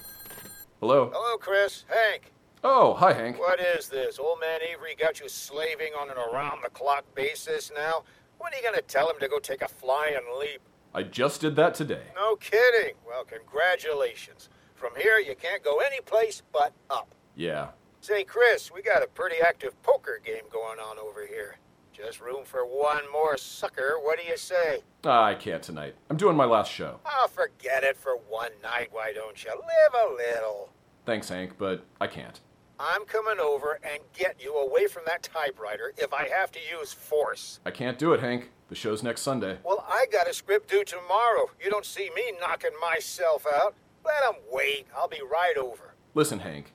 Hello? 0.80 1.10
Hello, 1.14 1.36
Chris. 1.38 1.84
Hank. 1.88 2.32
Oh, 2.64 2.94
hi, 2.94 3.12
Hank. 3.12 3.38
What 3.38 3.60
is 3.60 3.88
this? 3.88 4.18
Old 4.18 4.40
man 4.40 4.60
Avery 4.68 4.96
got 4.98 5.20
you 5.20 5.28
slaving 5.28 5.92
on 5.98 6.10
an 6.10 6.16
around 6.16 6.62
the 6.64 6.70
clock 6.70 7.04
basis 7.14 7.70
now? 7.74 8.02
When 8.38 8.52
are 8.52 8.56
you 8.56 8.62
going 8.62 8.74
to 8.74 8.82
tell 8.82 9.08
him 9.08 9.16
to 9.20 9.28
go 9.28 9.38
take 9.38 9.62
a 9.62 9.68
flying 9.68 10.18
leap? 10.40 10.60
I 10.92 11.04
just 11.04 11.40
did 11.40 11.54
that 11.56 11.74
today. 11.74 12.02
No 12.16 12.34
kidding. 12.36 12.94
Well, 13.06 13.24
congratulations. 13.24 14.48
From 14.74 14.90
here, 14.96 15.18
you 15.18 15.36
can't 15.36 15.62
go 15.62 15.78
any 15.78 16.00
place 16.00 16.42
but 16.52 16.72
up. 16.90 17.14
Yeah. 17.36 17.68
Say, 18.00 18.24
Chris, 18.24 18.72
we 18.72 18.82
got 18.82 19.02
a 19.04 19.08
pretty 19.08 19.36
active 19.40 19.80
poker 19.82 20.20
game 20.24 20.44
going 20.50 20.80
on 20.80 20.98
over 20.98 21.26
here. 21.26 21.58
Just 21.92 22.20
room 22.20 22.44
for 22.44 22.64
one 22.64 23.10
more 23.12 23.36
sucker. 23.36 23.94
What 24.00 24.18
do 24.18 24.24
you 24.24 24.36
say? 24.36 24.82
Ah, 25.04 25.24
I 25.24 25.34
can't 25.34 25.62
tonight. 25.62 25.94
I'm 26.10 26.16
doing 26.16 26.36
my 26.36 26.44
last 26.44 26.72
show. 26.72 26.98
Oh, 27.06 27.28
forget 27.32 27.84
it 27.84 27.96
for 27.96 28.16
one 28.16 28.52
night. 28.62 28.88
Why 28.90 29.12
don't 29.12 29.42
you 29.44 29.50
live 29.50 29.94
a 29.94 30.14
little? 30.14 30.70
Thanks, 31.06 31.28
Hank, 31.28 31.56
but 31.58 31.84
I 32.00 32.06
can't. 32.06 32.40
I'm 32.80 33.04
coming 33.04 33.40
over 33.40 33.80
and 33.82 34.00
get 34.16 34.36
you 34.42 34.54
away 34.56 34.86
from 34.86 35.02
that 35.06 35.22
typewriter 35.22 35.92
if 35.96 36.12
I 36.14 36.28
have 36.28 36.52
to 36.52 36.58
use 36.60 36.92
force. 36.92 37.60
I 37.66 37.70
can't 37.70 37.98
do 37.98 38.12
it, 38.12 38.20
Hank. 38.20 38.50
The 38.68 38.74
show's 38.74 39.02
next 39.02 39.22
Sunday. 39.22 39.58
Well, 39.64 39.84
I 39.88 40.06
got 40.12 40.28
a 40.28 40.34
script 40.34 40.70
due 40.70 40.84
tomorrow. 40.84 41.50
You 41.62 41.70
don't 41.70 41.86
see 41.86 42.10
me 42.14 42.32
knocking 42.40 42.70
myself 42.80 43.46
out. 43.46 43.74
Let 44.04 44.22
'em 44.24 44.40
wait. 44.50 44.86
I'll 44.96 45.08
be 45.08 45.20
right 45.22 45.56
over. 45.56 45.94
Listen, 46.14 46.40
Hank. 46.40 46.72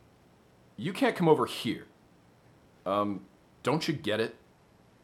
You 0.76 0.92
can't 0.92 1.16
come 1.16 1.30
over 1.30 1.46
here. 1.46 1.86
Um, 2.86 3.26
don't 3.62 3.88
you 3.88 3.94
get 3.94 4.20
it? 4.20 4.36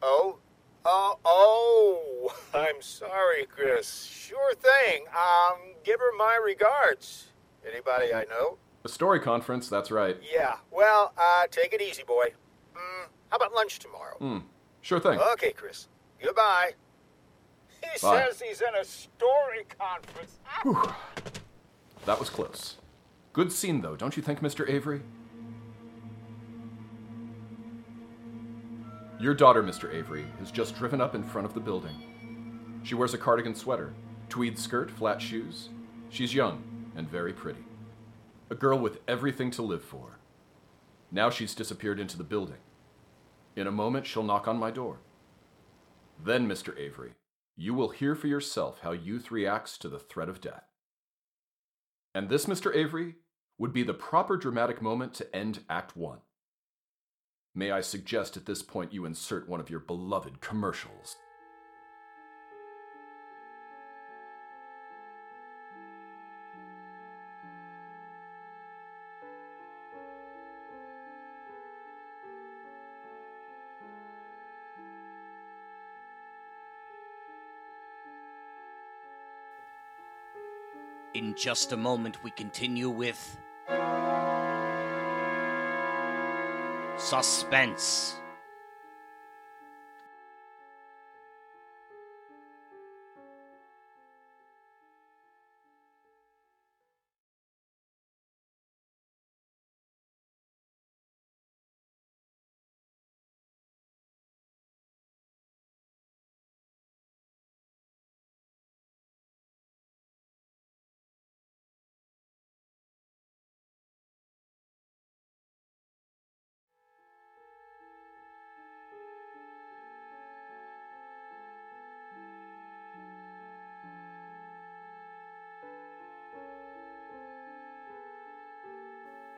Oh? 0.02 0.38
Oh, 0.84 1.18
oh, 1.24 2.34
I'm 2.54 2.80
sorry, 2.82 3.46
Chris. 3.46 4.04
Sure 4.04 4.54
thing. 4.54 5.04
Um, 5.08 5.74
give 5.84 6.00
her 6.00 6.12
my 6.16 6.38
regards. 6.42 7.28
Anybody 7.70 8.12
I 8.12 8.24
know? 8.24 8.58
A 8.84 8.88
story 8.88 9.20
conference, 9.20 9.68
that's 9.68 9.90
right. 9.90 10.16
Yeah, 10.32 10.54
well, 10.70 11.12
uh, 11.18 11.46
take 11.50 11.72
it 11.74 11.82
easy, 11.82 12.02
boy. 12.02 12.28
Mm, 12.74 13.08
how 13.28 13.36
about 13.36 13.52
lunch 13.54 13.78
tomorrow? 13.78 14.16
Hmm, 14.18 14.38
sure 14.80 15.00
thing. 15.00 15.18
Okay, 15.32 15.52
Chris. 15.52 15.88
Goodbye. 16.22 16.72
He 17.82 18.00
Bye. 18.02 18.26
says 18.26 18.40
he's 18.40 18.60
in 18.62 18.74
a 18.80 18.84
story 18.84 19.64
conference. 19.78 20.38
That 22.06 22.18
was 22.18 22.30
close. 22.30 22.76
Good 23.32 23.52
scene, 23.52 23.80
though, 23.82 23.96
don't 23.96 24.16
you 24.16 24.22
think, 24.22 24.40
Mr. 24.40 24.68
Avery? 24.68 25.02
Your 29.20 29.34
daughter, 29.34 29.62
Mr. 29.62 29.94
Avery, 29.94 30.24
has 30.38 30.50
just 30.50 30.74
driven 30.76 31.00
up 31.00 31.14
in 31.14 31.22
front 31.22 31.46
of 31.46 31.52
the 31.52 31.60
building. 31.60 32.80
She 32.82 32.94
wears 32.94 33.12
a 33.12 33.18
cardigan 33.18 33.54
sweater, 33.54 33.92
tweed 34.30 34.58
skirt, 34.58 34.90
flat 34.90 35.20
shoes. 35.20 35.68
She's 36.08 36.34
young 36.34 36.62
and 36.96 37.06
very 37.08 37.34
pretty. 37.34 37.62
A 38.50 38.56
girl 38.56 38.78
with 38.78 38.98
everything 39.06 39.52
to 39.52 39.62
live 39.62 39.84
for. 39.84 40.18
Now 41.12 41.30
she's 41.30 41.54
disappeared 41.54 42.00
into 42.00 42.18
the 42.18 42.24
building. 42.24 42.58
In 43.54 43.68
a 43.68 43.72
moment, 43.72 44.06
she'll 44.06 44.24
knock 44.24 44.48
on 44.48 44.58
my 44.58 44.72
door. 44.72 44.98
Then, 46.22 46.48
Mr. 46.48 46.76
Avery, 46.76 47.12
you 47.56 47.74
will 47.74 47.90
hear 47.90 48.16
for 48.16 48.26
yourself 48.26 48.80
how 48.82 48.90
youth 48.90 49.30
reacts 49.30 49.78
to 49.78 49.88
the 49.88 50.00
threat 50.00 50.28
of 50.28 50.40
death. 50.40 50.64
And 52.12 52.28
this, 52.28 52.46
Mr. 52.46 52.74
Avery, 52.74 53.16
would 53.56 53.72
be 53.72 53.84
the 53.84 53.94
proper 53.94 54.36
dramatic 54.36 54.82
moment 54.82 55.14
to 55.14 55.36
end 55.36 55.60
Act 55.68 55.96
One. 55.96 56.18
May 57.54 57.70
I 57.70 57.82
suggest 57.82 58.36
at 58.36 58.46
this 58.46 58.62
point 58.62 58.92
you 58.92 59.04
insert 59.04 59.48
one 59.48 59.60
of 59.60 59.70
your 59.70 59.80
beloved 59.80 60.40
commercials? 60.40 61.16
In 81.12 81.34
just 81.34 81.72
a 81.72 81.76
moment, 81.76 82.22
we 82.22 82.30
continue 82.30 82.88
with. 82.88 83.36
Suspense. 86.96 88.19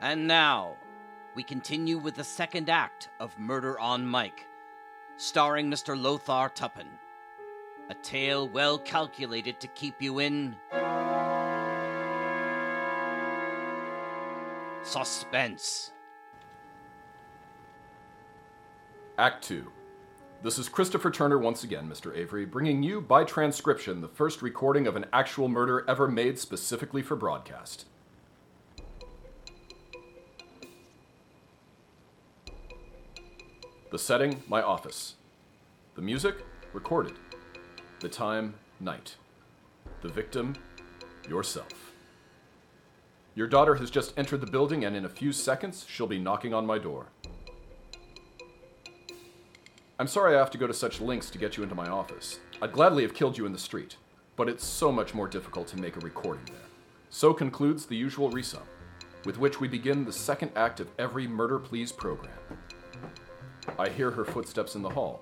And 0.03 0.27
now, 0.27 0.75
we 1.33 1.43
continue 1.43 1.97
with 1.97 2.15
the 2.15 2.25
second 2.25 2.69
act 2.69 3.07
of 3.21 3.39
Murder 3.39 3.79
on 3.79 4.05
Mike, 4.05 4.45
starring 5.15 5.71
Mr. 5.71 5.97
Lothar 5.97 6.49
Tuppen. 6.53 6.87
A 7.89 7.93
tale 7.93 8.49
well 8.49 8.77
calculated 8.77 9.61
to 9.61 9.67
keep 9.69 10.01
you 10.01 10.19
in 10.19 10.57
suspense. 14.81 15.93
Act 19.17 19.41
2. 19.45 19.71
This 20.41 20.59
is 20.59 20.67
Christopher 20.67 21.11
Turner 21.11 21.37
once 21.37 21.63
again, 21.63 21.87
Mr. 21.87 22.13
Avery, 22.13 22.43
bringing 22.45 22.83
you 22.83 22.99
by 22.99 23.23
transcription 23.23 24.01
the 24.01 24.09
first 24.09 24.41
recording 24.41 24.85
of 24.85 24.97
an 24.97 25.05
actual 25.13 25.47
murder 25.47 25.85
ever 25.87 26.09
made 26.09 26.37
specifically 26.37 27.01
for 27.01 27.15
broadcast. 27.15 27.85
The 33.93 33.99
setting, 33.99 34.41
my 34.47 34.63
office. 34.63 35.13
The 35.93 36.01
music, 36.01 36.37
recorded. 36.73 37.13
The 37.99 38.09
time, 38.09 38.55
night. 38.79 39.17
The 40.01 40.07
victim, 40.07 40.55
yourself. 41.29 41.91
Your 43.35 43.45
daughter 43.45 43.75
has 43.75 43.91
just 43.91 44.17
entered 44.17 44.41
the 44.41 44.47
building, 44.47 44.83
and 44.83 44.95
in 44.95 45.05
a 45.05 45.09
few 45.09 45.31
seconds, 45.31 45.85
she'll 45.87 46.07
be 46.07 46.17
knocking 46.17 46.55
on 46.55 46.65
my 46.65 46.79
door. 46.79 47.05
I'm 49.99 50.07
sorry 50.07 50.35
I 50.35 50.39
have 50.39 50.49
to 50.49 50.57
go 50.57 50.65
to 50.65 50.73
such 50.73 50.99
lengths 50.99 51.29
to 51.29 51.37
get 51.37 51.55
you 51.55 51.61
into 51.61 51.75
my 51.75 51.87
office. 51.87 52.39
I'd 52.63 52.73
gladly 52.73 53.03
have 53.03 53.13
killed 53.13 53.37
you 53.37 53.45
in 53.45 53.53
the 53.53 53.59
street, 53.59 53.97
but 54.35 54.49
it's 54.49 54.65
so 54.65 54.91
much 54.91 55.13
more 55.13 55.27
difficult 55.27 55.67
to 55.67 55.77
make 55.77 55.97
a 55.97 55.99
recording 55.99 56.45
there. 56.45 56.55
So 57.11 57.31
concludes 57.31 57.85
the 57.85 57.95
usual 57.95 58.31
resum, 58.31 58.63
with 59.23 59.37
which 59.37 59.59
we 59.59 59.67
begin 59.67 60.03
the 60.03 60.11
second 60.11 60.49
act 60.55 60.79
of 60.79 60.89
every 60.97 61.27
Murder 61.27 61.59
Please 61.59 61.91
program. 61.91 62.31
I 63.77 63.89
hear 63.89 64.11
her 64.11 64.25
footsteps 64.25 64.75
in 64.75 64.81
the 64.81 64.89
hall. 64.89 65.21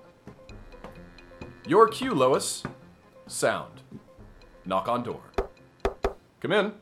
Your 1.66 1.88
cue, 1.88 2.14
Lois. 2.14 2.62
Sound. 3.26 3.82
Knock 4.64 4.88
on 4.88 5.02
door. 5.02 5.22
Come 6.40 6.52
in. 6.52 6.72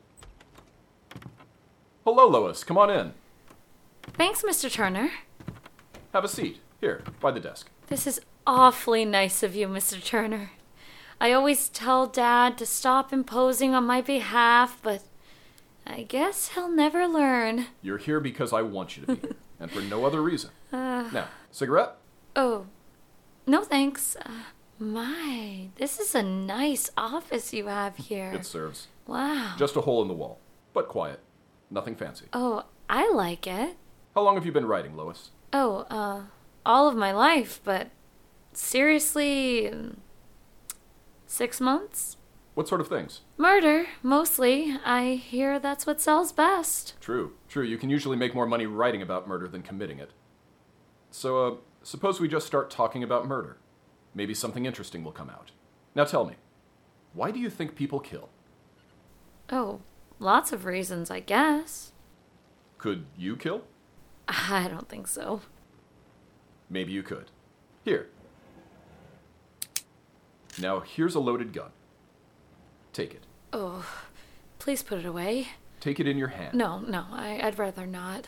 Hello, 2.03 2.27
Lois. 2.27 2.63
Come 2.63 2.77
on 2.77 2.89
in. 2.89 3.13
Thanks, 4.13 4.41
Mr. 4.41 4.71
Turner. 4.71 5.11
Have 6.13 6.23
a 6.23 6.27
seat. 6.27 6.61
Here, 6.79 7.03
by 7.19 7.31
the 7.31 7.39
desk. 7.39 7.69
This 7.87 8.07
is 8.07 8.19
awfully 8.47 9.05
nice 9.05 9.43
of 9.43 9.55
you, 9.55 9.67
Mr. 9.67 10.03
Turner. 10.03 10.51
I 11.19 11.31
always 11.31 11.69
tell 11.69 12.07
Dad 12.07 12.57
to 12.57 12.65
stop 12.65 13.13
imposing 13.13 13.75
on 13.75 13.85
my 13.85 14.01
behalf, 14.01 14.79
but 14.81 15.03
I 15.85 16.01
guess 16.03 16.49
he'll 16.49 16.71
never 16.71 17.07
learn. 17.07 17.67
You're 17.83 17.99
here 17.99 18.19
because 18.19 18.51
I 18.51 18.63
want 18.63 18.97
you 18.97 19.05
to 19.05 19.15
be 19.15 19.21
here, 19.21 19.35
and 19.59 19.69
for 19.69 19.81
no 19.81 20.05
other 20.05 20.23
reason. 20.23 20.49
Now, 20.71 21.27
cigarette? 21.51 21.97
Oh, 22.35 22.67
no 23.45 23.63
thanks. 23.63 24.15
Uh, 24.15 24.29
my, 24.79 25.67
this 25.75 25.99
is 25.99 26.15
a 26.15 26.23
nice 26.23 26.89
office 26.97 27.53
you 27.53 27.67
have 27.67 27.97
here. 27.97 28.31
It 28.33 28.45
serves. 28.45 28.87
Wow. 29.05 29.55
Just 29.57 29.75
a 29.75 29.81
hole 29.81 30.01
in 30.01 30.07
the 30.07 30.13
wall, 30.13 30.39
but 30.73 30.87
quiet. 30.87 31.19
Nothing 31.69 31.95
fancy. 31.95 32.25
Oh, 32.33 32.63
I 32.89 33.11
like 33.11 33.47
it. 33.47 33.77
How 34.15 34.21
long 34.21 34.35
have 34.35 34.45
you 34.45 34.51
been 34.51 34.65
writing, 34.65 34.95
Lois? 34.95 35.31
Oh, 35.53 35.85
uh, 35.89 36.23
all 36.65 36.87
of 36.87 36.95
my 36.95 37.11
life, 37.11 37.61
but 37.63 37.89
seriously, 38.53 39.69
mm, 39.71 39.95
six 41.25 41.61
months? 41.61 42.17
What 42.53 42.67
sort 42.67 42.81
of 42.81 42.89
things? 42.89 43.21
Murder, 43.37 43.85
mostly. 44.03 44.77
I 44.85 45.13
hear 45.13 45.59
that's 45.59 45.85
what 45.85 46.01
sells 46.01 46.33
best. 46.33 46.95
True, 46.99 47.33
true. 47.47 47.63
You 47.63 47.77
can 47.77 47.89
usually 47.89 48.17
make 48.17 48.35
more 48.35 48.45
money 48.45 48.65
writing 48.65 49.01
about 49.01 49.27
murder 49.27 49.47
than 49.47 49.61
committing 49.61 49.99
it. 49.99 50.11
So, 51.11 51.45
uh, 51.45 51.55
suppose 51.83 52.19
we 52.19 52.27
just 52.27 52.47
start 52.47 52.69
talking 52.69 53.03
about 53.03 53.27
murder. 53.27 53.57
Maybe 54.15 54.33
something 54.33 54.65
interesting 54.65 55.03
will 55.03 55.11
come 55.11 55.29
out. 55.29 55.51
Now 55.93 56.05
tell 56.05 56.25
me, 56.25 56.35
why 57.13 57.31
do 57.31 57.39
you 57.39 57.49
think 57.49 57.75
people 57.75 57.99
kill? 57.99 58.29
Oh, 59.49 59.81
lots 60.19 60.51
of 60.53 60.65
reasons, 60.65 61.11
I 61.11 61.19
guess. 61.19 61.91
Could 62.77 63.05
you 63.17 63.35
kill? 63.35 63.63
I 64.27 64.67
don't 64.69 64.87
think 64.87 65.07
so. 65.07 65.41
Maybe 66.69 66.93
you 66.93 67.03
could. 67.03 67.29
Here. 67.83 68.07
Now, 70.59 70.79
here's 70.79 71.15
a 71.15 71.19
loaded 71.19 71.53
gun. 71.53 71.71
Take 72.93 73.13
it. 73.13 73.25
Oh, 73.53 73.85
please 74.59 74.83
put 74.83 74.99
it 74.99 75.05
away. 75.05 75.49
Take 75.79 75.99
it 75.99 76.07
in 76.07 76.17
your 76.17 76.29
hand. 76.29 76.53
No, 76.53 76.79
no, 76.79 77.05
I, 77.11 77.39
I'd 77.41 77.59
rather 77.59 77.85
not. 77.85 78.27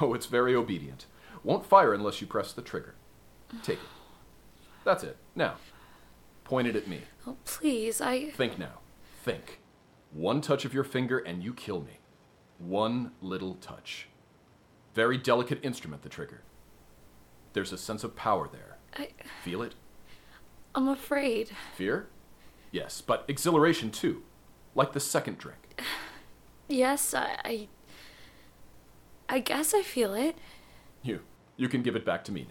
Oh, 0.00 0.14
it's 0.14 0.26
very 0.26 0.54
obedient. 0.54 1.06
Won't 1.44 1.66
fire 1.66 1.92
unless 1.92 2.20
you 2.20 2.26
press 2.26 2.52
the 2.52 2.62
trigger. 2.62 2.94
Take 3.62 3.78
it. 3.78 3.88
That's 4.84 5.04
it. 5.04 5.16
Now, 5.34 5.56
point 6.44 6.68
it 6.68 6.76
at 6.76 6.88
me. 6.88 7.02
Oh, 7.26 7.36
please, 7.44 8.00
I. 8.00 8.30
Think 8.30 8.58
now. 8.58 8.80
Think. 9.22 9.60
One 10.12 10.40
touch 10.40 10.64
of 10.64 10.74
your 10.74 10.84
finger 10.84 11.18
and 11.18 11.42
you 11.42 11.54
kill 11.54 11.80
me. 11.80 11.98
One 12.58 13.12
little 13.20 13.54
touch. 13.54 14.08
Very 14.94 15.16
delicate 15.16 15.58
instrument, 15.62 16.02
the 16.02 16.08
trigger. 16.08 16.42
There's 17.54 17.72
a 17.72 17.78
sense 17.78 18.04
of 18.04 18.16
power 18.16 18.48
there. 18.50 18.78
I 18.96 19.08
Feel 19.42 19.62
it? 19.62 19.74
I'm 20.74 20.88
afraid. 20.88 21.50
Fear? 21.76 22.08
Yes, 22.70 23.00
but 23.00 23.24
exhilaration 23.28 23.90
too. 23.90 24.22
Like 24.74 24.92
the 24.92 25.00
second 25.00 25.38
drink. 25.38 25.58
Yes, 26.68 27.12
I. 27.12 27.36
I, 27.44 27.68
I 29.28 29.38
guess 29.40 29.74
I 29.74 29.82
feel 29.82 30.14
it. 30.14 30.36
You. 31.02 31.20
You 31.56 31.68
can 31.68 31.82
give 31.82 31.96
it 31.96 32.04
back 32.04 32.24
to 32.24 32.32
me 32.32 32.46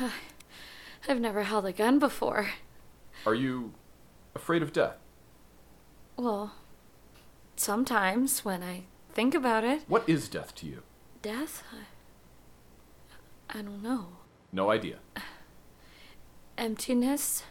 now. 0.00 0.08
I've 1.08 1.20
never 1.20 1.42
held 1.44 1.66
a 1.66 1.72
gun 1.72 1.98
before. 1.98 2.48
Are 3.26 3.34
you 3.34 3.72
afraid 4.34 4.62
of 4.62 4.72
death? 4.72 4.96
Well, 6.16 6.54
sometimes 7.56 8.44
when 8.44 8.62
I 8.62 8.84
think 9.12 9.34
about 9.34 9.64
it, 9.64 9.82
What 9.88 10.08
is 10.08 10.28
death 10.28 10.54
to 10.56 10.66
you? 10.66 10.82
death? 11.22 11.62
I, 11.72 13.58
I 13.58 13.62
don't 13.62 13.82
know. 13.82 14.08
No 14.52 14.70
idea. 14.70 14.98
Emptiness? 16.58 17.44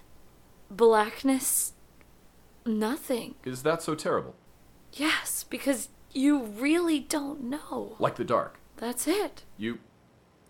Blackness? 0.69 1.73
Nothing. 2.65 3.35
Is 3.43 3.63
that 3.63 3.81
so 3.83 3.95
terrible? 3.95 4.35
Yes, 4.93 5.43
because 5.49 5.89
you 6.13 6.43
really 6.43 6.99
don't 6.99 7.43
know. 7.43 7.95
Like 7.99 8.15
the 8.15 8.23
dark. 8.23 8.59
That's 8.77 9.07
it. 9.07 9.43
You 9.57 9.79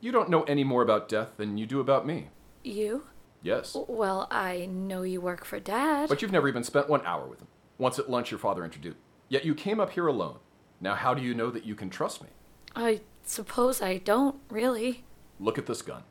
you 0.03 0.11
don't 0.11 0.29
know 0.29 0.43
any 0.43 0.63
more 0.65 0.81
about 0.81 1.07
death 1.07 1.29
than 1.37 1.57
you 1.57 1.65
do 1.65 1.79
about 1.79 2.05
me. 2.05 2.27
You? 2.63 3.03
Yes. 3.41 3.75
Well, 3.87 4.27
I 4.29 4.65
know 4.65 5.03
you 5.03 5.21
work 5.21 5.45
for 5.45 5.59
Dad. 5.59 6.09
But 6.09 6.21
you've 6.21 6.31
never 6.31 6.47
even 6.49 6.63
spent 6.63 6.89
one 6.89 7.05
hour 7.05 7.25
with 7.25 7.39
him. 7.39 7.47
Once 7.77 7.97
at 7.99 8.09
lunch 8.09 8.29
your 8.29 8.39
father 8.39 8.65
introduced. 8.65 8.97
Yet 9.29 9.45
you 9.45 9.55
came 9.55 9.79
up 9.79 9.91
here 9.91 10.07
alone. 10.07 10.39
Now 10.81 10.95
how 10.95 11.13
do 11.13 11.21
you 11.21 11.33
know 11.33 11.49
that 11.51 11.65
you 11.65 11.73
can 11.73 11.89
trust 11.89 12.21
me? 12.21 12.29
I 12.75 13.01
suppose 13.23 13.81
I 13.81 13.97
don't, 13.97 14.35
really. 14.49 15.05
Look 15.39 15.57
at 15.57 15.67
this 15.67 15.81
gun. 15.81 16.03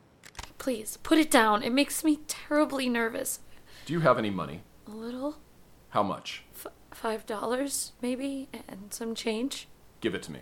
Please, 0.57 0.97
put 1.03 1.19
it 1.19 1.29
down. 1.29 1.61
It 1.61 1.71
makes 1.71 2.03
me 2.03 2.19
terribly 2.27 2.89
nervous. 2.89 3.41
Do 3.85 3.93
you 3.93 3.99
have 3.99 4.17
any 4.17 4.29
money? 4.31 4.61
A 4.87 4.91
little? 4.91 5.37
How 5.89 6.01
much? 6.01 6.43
F- 6.55 6.71
five 6.91 7.25
dollars, 7.25 7.91
maybe? 8.01 8.49
And 8.67 8.93
some 8.93 9.13
change? 9.13 9.67
Give 10.01 10.15
it 10.15 10.23
to 10.23 10.31
me. 10.31 10.39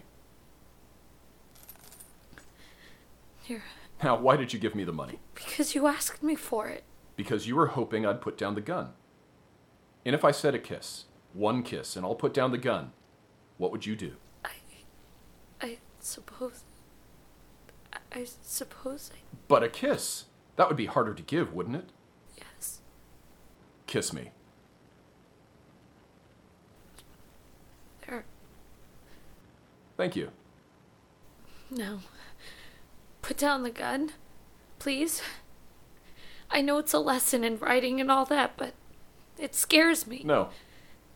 Here. 3.52 3.64
Now, 4.02 4.16
why 4.16 4.38
did 4.38 4.54
you 4.54 4.60
give 4.60 4.76
me 4.76 4.86
the 4.86 4.94
money? 4.94 5.20
Because 5.36 5.76
you 5.76 5.86
asked 5.86 6.24
me 6.24 6.36
for 6.36 6.70
it. 6.70 6.86
Because 7.18 7.50
you 7.50 7.58
were 7.58 7.68
hoping 7.68 8.06
I'd 8.06 8.22
put 8.22 8.38
down 8.38 8.56
the 8.56 8.62
gun. 8.62 8.92
And 10.06 10.16
if 10.16 10.24
I 10.24 10.32
said 10.32 10.56
a 10.56 10.60
kiss, 10.60 11.04
one 11.34 11.62
kiss, 11.62 11.98
and 11.98 12.06
I'll 12.06 12.16
put 12.16 12.34
down 12.34 12.52
the 12.52 12.58
gun, 12.58 12.94
what 13.58 13.70
would 13.74 13.86
you 13.86 13.98
do? 13.98 14.14
I 14.46 14.52
I 15.62 15.80
suppose. 16.00 16.64
I, 17.92 18.22
I 18.22 18.26
suppose 18.42 19.12
I. 19.14 19.20
But 19.50 19.64
a 19.64 19.68
kiss! 19.68 20.28
That 20.56 20.70
would 20.70 20.78
be 20.78 20.86
harder 20.86 21.14
to 21.14 21.22
give, 21.22 21.54
wouldn't 21.54 21.76
it? 21.76 21.90
Yes. 22.38 22.80
Kiss 23.86 24.14
me. 24.14 24.32
There. 28.08 28.24
Thank 29.98 30.16
you. 30.16 30.30
No. 31.70 32.00
Put 33.32 33.38
down 33.38 33.64
the 33.64 33.70
gun. 33.72 34.12
Please. 34.78 35.22
I 36.50 36.60
know 36.60 36.80
it's 36.80 36.92
a 36.92 37.00
lesson 37.00 37.46
in 37.46 37.60
writing 37.60 38.02
and 38.02 38.12
all 38.12 38.26
that, 38.26 38.58
but 38.58 38.74
it 39.40 39.56
scares 39.56 40.06
me. 40.06 40.22
No, 40.26 40.50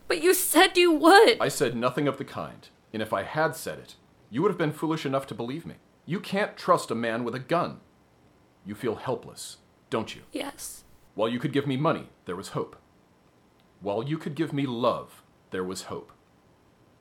But 0.08 0.24
you 0.24 0.34
said 0.34 0.78
you 0.78 0.94
would. 0.94 1.42
I 1.42 1.50
said 1.50 1.76
nothing 1.76 2.08
of 2.08 2.18
the 2.18 2.24
kind. 2.24 2.70
And 2.94 3.02
if 3.02 3.12
I 3.12 3.24
had 3.24 3.54
said 3.54 3.80
it, 3.80 3.96
you 4.30 4.42
would 4.42 4.50
have 4.50 4.58
been 4.58 4.72
foolish 4.72 5.06
enough 5.06 5.28
to 5.28 5.36
believe 5.36 5.66
me. 5.66 5.76
You 6.06 6.22
can't 6.22 6.56
trust 6.56 6.90
a 6.90 6.96
man 6.96 7.26
with 7.26 7.36
a 7.36 7.40
gun. 7.40 7.82
You 8.66 8.76
feel 8.76 8.96
helpless, 8.96 9.58
don't 9.90 10.16
you? 10.16 10.22
Yes. 10.32 10.86
While 11.16 11.28
you 11.28 11.38
could 11.38 11.52
give 11.52 11.68
me 11.68 11.76
money, 11.76 12.08
there 12.24 12.38
was 12.38 12.50
hope. 12.56 12.78
While 13.82 14.04
you 14.04 14.18
could 14.18 14.36
give 14.36 14.54
me 14.54 14.66
love, 14.66 15.22
there 15.52 15.66
was 15.66 15.92
hope. 15.92 16.14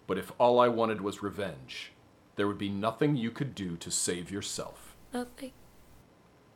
But 0.08 0.18
if 0.18 0.32
all 0.38 0.58
I 0.58 0.66
wanted 0.66 1.02
was 1.02 1.22
revenge, 1.22 1.92
there 2.34 2.48
would 2.48 2.58
be 2.58 2.68
nothing 2.68 3.14
you 3.14 3.30
could 3.30 3.54
do 3.54 3.76
to 3.76 3.92
save 3.92 4.32
yourself. 4.32 4.90
Nothing. 5.14 5.52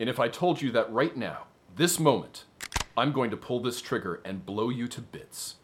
And 0.01 0.11
if 0.11 0.19
I 0.19 0.29
told 0.29 0.61
you 0.61 0.73
that 0.73 0.93
right 0.93 1.17
now, 1.17 1.47
this 1.77 2.01
moment, 2.01 2.45
I'm 2.97 3.13
going 3.13 3.31
to 3.31 3.37
pull 3.37 3.61
this 3.61 3.81
trigger 3.81 4.21
and 4.25 4.45
blow 4.45 4.69
you 4.69 4.89
to 4.89 5.01
bits, 5.01 5.55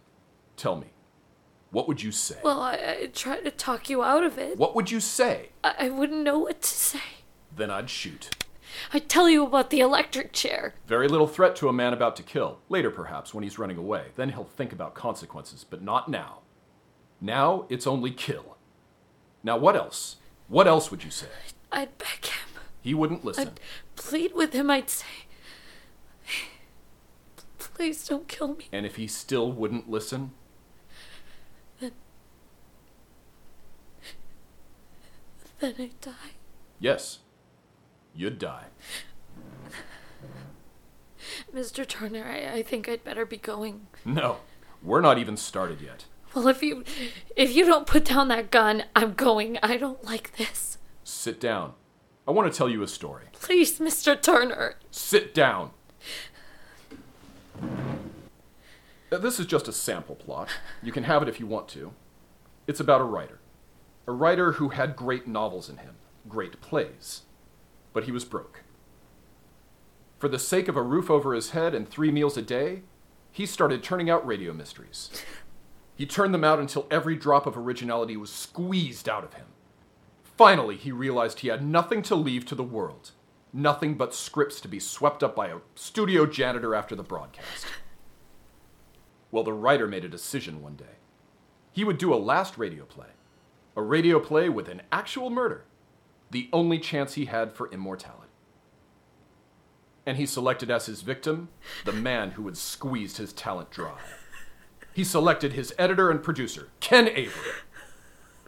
tell 0.57 0.77
me, 0.77 0.93
what 1.73 1.89
would 1.89 2.05
you 2.05 2.13
say? 2.13 2.37
Well, 2.45 2.61
I, 2.61 2.75
I 3.03 3.11
tried 3.13 3.43
to 3.43 3.51
talk 3.51 3.91
you 3.91 4.05
out 4.05 4.23
of 4.23 4.39
it. 4.39 4.57
What 4.57 4.77
would 4.77 4.93
you 4.93 5.01
say? 5.01 5.51
I, 5.65 5.75
I 5.81 5.89
wouldn't 5.91 6.23
know 6.23 6.39
what 6.39 6.63
to 6.63 6.69
say. 6.69 7.01
Then 7.55 7.69
I'd 7.69 7.91
shoot. 7.91 8.31
I'd 8.93 9.09
tell 9.09 9.29
you 9.29 9.45
about 9.45 9.71
the 9.71 9.81
electric 9.81 10.33
chair. 10.33 10.75
Very 10.87 11.09
little 11.09 11.27
threat 11.27 11.57
to 11.57 11.69
a 11.69 11.73
man 11.73 11.93
about 11.93 12.15
to 12.17 12.23
kill. 12.23 12.61
Later, 12.69 12.91
perhaps, 12.91 13.35
when 13.35 13.43
he's 13.43 13.59
running 13.59 13.77
away. 13.77 14.07
Then 14.15 14.31
he'll 14.31 14.45
think 14.45 14.73
about 14.73 14.95
consequences, 14.95 15.65
but 15.69 15.83
not 15.83 16.09
now. 16.09 16.43
Now, 17.21 17.67
it's 17.69 17.89
only 17.89 18.13
kill. 18.13 18.57
Now, 19.43 19.57
what 19.57 19.75
else? 19.75 20.17
What 20.47 20.69
else 20.69 20.93
would 20.93 21.03
you 21.03 21.11
say? 21.11 21.27
I'd 21.73 21.99
beg 21.99 22.25
him. 22.25 22.54
He 22.85 22.93
wouldn't 22.93 23.25
listen. 23.25 23.49
I'd 23.49 23.61
plead 23.97 24.35
with 24.35 24.53
him. 24.53 24.71
I'd 24.71 24.91
say, 24.91 25.07
please 27.59 28.07
don't 28.07 28.29
kill 28.29 28.49
me. 28.57 28.67
And 28.73 28.85
if 28.85 28.97
he 28.97 29.07
still 29.07 29.51
wouldn't 29.51 29.89
listen, 29.89 30.33
Then 31.81 31.93
then 35.61 35.75
I'd 35.79 35.99
die. 36.03 36.33
yes, 36.79 37.21
you'd 38.15 38.39
die. 38.39 38.65
Mr. 41.55 41.89
Turner, 41.89 42.25
I, 42.27 42.57
I 42.59 42.63
think 42.63 42.87
I'd 42.87 43.03
better 43.03 43.25
be 43.25 43.39
going. 43.39 43.87
No, 44.05 44.37
we're 44.83 45.01
not 45.01 45.17
even 45.19 45.39
started 45.39 45.81
yet. 45.81 46.05
Well, 46.35 46.49
if 46.49 46.63
you 46.63 46.85
if 47.35 47.55
you 47.57 47.65
don't 47.65 47.87
put 47.87 48.05
down 48.05 48.29
that 48.29 48.51
gun, 48.51 48.85
I'm 48.95 49.15
going. 49.15 49.59
I 49.63 49.79
don't 49.79 50.05
like 50.05 50.37
this. 50.37 50.77
Sit 51.03 51.41
down. 51.41 51.73
I 52.27 52.31
want 52.31 52.51
to 52.51 52.57
tell 52.57 52.69
you 52.69 52.83
a 52.83 52.89
story. 52.89 53.25
Please, 53.33 53.79
Mr. 53.79 54.21
Turner. 54.21 54.77
Sit 54.91 55.35
down. 55.35 55.71
Uh, 59.13 59.19
This 59.19 59.39
is 59.39 59.47
just 59.47 59.69
a 59.69 59.73
sample 59.73 60.15
plot. 60.17 60.49
You 60.83 60.91
can 60.93 61.05
have 61.05 61.23
it 61.23 61.29
if 61.29 61.39
you 61.39 61.47
want 61.47 61.69
to. 61.69 61.93
It's 62.67 62.81
about 62.81 63.01
a 63.01 63.05
writer. 63.05 63.39
A 64.07 64.13
writer 64.13 64.53
who 64.53 64.71
had 64.71 64.97
great 64.97 65.27
novels 65.27 65.69
in 65.69 65.79
him, 65.79 65.97
great 66.29 66.61
plays. 66.61 67.23
But 67.93 68.05
he 68.05 68.13
was 68.13 68.25
broke. 68.25 68.63
For 70.19 70.29
the 70.29 70.39
sake 70.39 70.69
of 70.69 70.77
a 70.77 70.83
roof 70.83 71.11
over 71.11 71.35
his 71.35 71.51
head 71.51 71.75
and 71.75 71.89
three 71.89 72.11
meals 72.11 72.37
a 72.37 72.43
day, 72.43 72.83
he 73.31 73.45
started 73.47 73.83
turning 73.83 74.09
out 74.09 74.27
radio 74.27 74.53
mysteries. 74.53 75.11
He 75.97 76.07
turned 76.07 76.33
them 76.35 76.45
out 76.45 76.59
until 76.59 76.87
every 76.91 77.17
drop 77.17 77.47
of 77.47 77.57
originality 77.57 78.17
was 78.17 78.31
squeezed 78.31 79.09
out 79.09 79.25
of 79.25 79.35
him. 79.35 79.47
Finally, 80.37 80.77
he 80.77 80.91
realized 80.91 81.41
he 81.41 81.49
had 81.49 81.65
nothing 81.65 82.03
to 82.03 82.15
leave 82.15 82.45
to 82.47 82.55
the 82.55 82.65
world, 82.65 83.13
nothing 83.53 83.95
but 83.95 84.15
scripts 84.15 84.61
to 84.61 84.69
be 84.69 84.81
swept 84.81 85.23
up 85.23 85.37
by 85.37 85.49
a 85.49 85.59
studio 85.75 86.27
janitor 86.27 86.75
after 86.75 86.97
the 86.97 87.03
broadcast. 87.03 87.67
Well, 89.31 89.45
the 89.45 89.53
writer 89.53 89.87
made 89.87 90.05
a 90.05 90.09
decision 90.09 90.63
one 90.63 90.77
day. 90.77 90.99
He 91.73 91.85
would 91.85 91.99
do 91.99 92.13
a 92.13 92.17
last 92.17 92.59
radio 92.59 92.85
play, 92.85 93.09
a 93.77 93.83
radio 93.83 94.21
play 94.21 94.49
with 94.49 94.69
an 94.69 94.83
actual 94.93 95.31
murder, 95.31 95.65
the 96.31 96.49
only 96.53 96.79
chance 96.79 97.15
he 97.15 97.27
had 97.27 97.53
for 97.53 97.71
immortality. 97.73 98.21
And 100.07 100.17
he 100.17 100.27
selected 100.27 100.71
as 100.71 100.87
his 100.87 101.03
victim 101.03 101.49
the 101.85 101.93
man 101.93 102.33
who 102.33 102.47
had 102.47 102.57
squeezed 102.57 103.17
his 103.17 103.33
talent 103.33 103.71
dry. 103.71 103.99
He 104.93 105.03
selected 105.03 105.55
his 105.55 105.75
editor 105.79 106.11
and 106.11 106.23
producer, 106.23 106.69
Ken 106.79 107.09
Avery. 107.09 107.53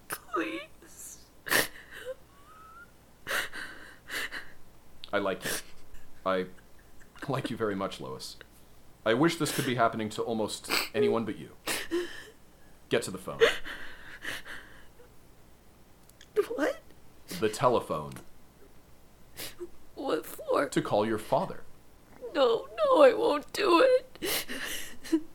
Please. 0.08 1.18
I 5.12 5.15
like 5.26 5.44
you. 5.44 5.50
I 6.24 6.46
like 7.28 7.50
you 7.50 7.56
very 7.56 7.74
much, 7.74 8.00
Lois. 8.00 8.36
I 9.04 9.12
wish 9.12 9.36
this 9.36 9.54
could 9.54 9.66
be 9.66 9.74
happening 9.74 10.08
to 10.10 10.22
almost 10.22 10.70
anyone 10.94 11.24
but 11.24 11.36
you. 11.36 11.50
Get 12.88 13.02
to 13.02 13.10
the 13.10 13.18
phone. 13.18 13.40
What? 16.54 16.78
The 17.40 17.48
telephone. 17.48 18.12
What 19.96 20.24
for? 20.24 20.68
To 20.68 20.80
call 20.80 21.04
your 21.04 21.18
father. 21.18 21.62
No, 22.34 22.68
no, 22.78 23.02
I 23.02 23.12
won't 23.12 23.52
do 23.52 23.80
it. 23.84 24.46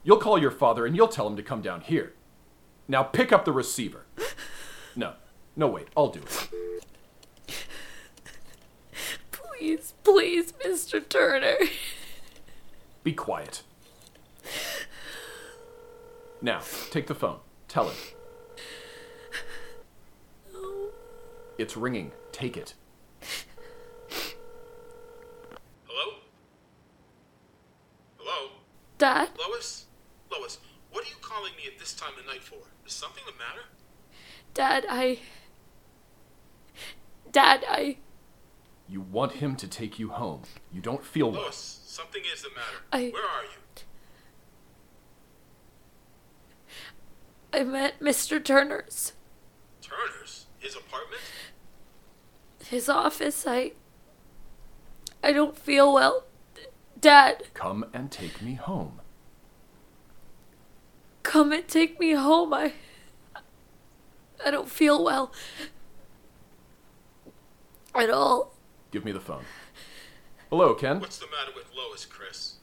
You'll 0.04 0.18
call 0.18 0.40
your 0.40 0.52
father 0.52 0.86
and 0.86 0.96
you'll 0.96 1.10
tell 1.10 1.28
him 1.28 1.36
to 1.36 1.44
come 1.44 1.62
down 1.62 1.82
here. 1.82 2.14
Now 2.88 3.04
pick 3.04 3.34
up 3.34 3.44
the 3.44 3.52
receiver. 3.52 4.06
No. 4.96 5.14
No, 5.56 5.68
wait. 5.68 5.88
I'll 5.98 6.10
do 6.10 6.22
it. 6.22 6.50
Please, 10.04 10.52
please, 10.52 10.54
Mr. 10.86 11.08
Turner. 11.08 11.58
Be 13.04 13.14
quiet. 13.14 13.64
Now, 16.42 16.62
take 16.90 17.08
the 17.08 17.16
phone. 17.16 17.40
Tell 17.68 17.90
him. 17.90 17.98
It's 21.58 21.78
ringing. 21.78 22.12
Take 22.32 22.58
it. 22.58 22.74
Hello? 25.86 26.14
Hello? 28.18 28.52
Dad? 28.98 29.30
Lois? 29.38 29.86
Lois, 30.32 30.58
what 30.92 31.06
are 31.06 31.10
you 31.10 31.16
calling 31.22 31.52
me 31.56 31.64
at 31.72 31.78
this 31.78 31.94
time 31.94 32.14
of 32.20 32.26
night 32.26 32.42
for? 32.42 32.56
Is 32.88 32.94
something 32.94 33.24
the 33.28 33.34
matter? 33.34 33.68
Dad, 34.56 34.86
I. 34.90 35.20
Dad, 37.32 37.64
I. 37.70 37.98
You 38.92 39.00
want 39.00 39.32
him 39.32 39.56
to 39.56 39.70
take 39.70 40.00
you 40.00 40.10
home. 40.10 40.42
You 40.70 40.82
don't 40.82 41.06
feel 41.06 41.32
well. 41.32 41.44
Lois, 41.44 41.80
something 41.86 42.24
is 42.34 42.42
the 42.42 42.50
matter. 42.50 42.84
I- 42.92 43.10
Where 43.14 43.24
are 43.24 43.44
you? 43.44 43.50
I'm 47.54 47.74
at 47.76 48.02
Mr. 48.02 48.44
Turner's. 48.44 49.14
Turner's? 49.82 50.48
His 50.60 50.76
apartment? 50.76 51.22
His 52.66 52.90
office. 52.90 53.46
I. 53.48 53.72
I 55.24 55.32
don't 55.32 55.58
feel 55.58 55.94
well. 55.94 56.26
Dad, 57.00 57.44
Come 57.54 57.86
and 57.94 58.12
take 58.12 58.42
me 58.42 58.56
home. 58.56 59.00
come 61.24 61.52
and 61.54 61.66
take 61.68 61.98
me 62.00 62.12
home. 62.12 62.54
I. 62.54 62.74
I 64.46 64.52
don't 64.52 64.70
feel 64.70 65.02
well. 65.04 65.32
At 67.96 68.10
all. 68.10 68.54
Give 68.92 69.06
me 69.06 69.12
the 69.14 69.22
phone. 69.22 69.44
Hello, 70.50 70.74
Ken. 70.74 71.00
What's 71.00 71.18
the 71.18 71.28
matter 71.28 71.52
with 71.56 71.72
Lois, 71.76 72.06
Chris? 72.06 72.56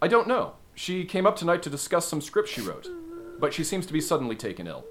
I 0.00 0.08
don't 0.08 0.26
know. 0.26 0.54
She 0.74 1.04
came 1.04 1.26
up 1.26 1.36
tonight 1.36 1.62
to 1.64 1.70
discuss 1.70 2.08
some 2.08 2.22
script 2.22 2.48
she 2.48 2.62
wrote, 2.62 2.88
but 3.38 3.52
she 3.52 3.64
seems 3.64 3.84
to 3.86 3.92
be 3.92 4.00
suddenly 4.00 4.34
taken 4.34 4.66
ill. 4.66 4.84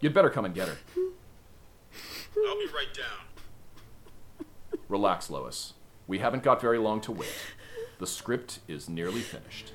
You'd 0.00 0.14
better 0.14 0.30
come 0.30 0.44
and 0.44 0.54
get 0.54 0.68
her. 0.68 0.78
I'll 0.96 2.58
be 2.58 2.66
right 2.74 2.92
down. 2.94 4.46
Relax, 4.88 5.28
Lois. 5.28 5.74
We 6.06 6.20
haven't 6.20 6.42
got 6.42 6.60
very 6.60 6.78
long 6.78 7.00
to 7.02 7.12
wait. 7.12 7.34
The 7.98 8.06
script 8.06 8.60
is 8.66 8.88
nearly 8.88 9.20
finished. 9.20 9.72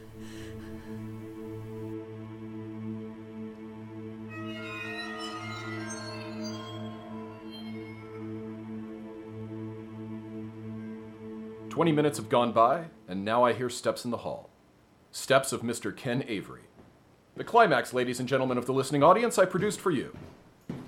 Twenty 11.79 11.93
minutes 11.93 12.17
have 12.17 12.27
gone 12.27 12.51
by, 12.51 12.87
and 13.07 13.23
now 13.23 13.45
I 13.45 13.53
hear 13.53 13.69
steps 13.69 14.03
in 14.03 14.11
the 14.11 14.17
hall. 14.17 14.49
Steps 15.11 15.53
of 15.53 15.61
Mr. 15.61 15.95
Ken 15.95 16.25
Avery. 16.27 16.63
The 17.37 17.45
climax, 17.45 17.93
ladies 17.93 18.19
and 18.19 18.27
gentlemen 18.27 18.57
of 18.57 18.65
the 18.65 18.73
listening 18.73 19.01
audience, 19.01 19.37
I 19.37 19.45
produced 19.45 19.79
for 19.79 19.89
you. 19.89 20.13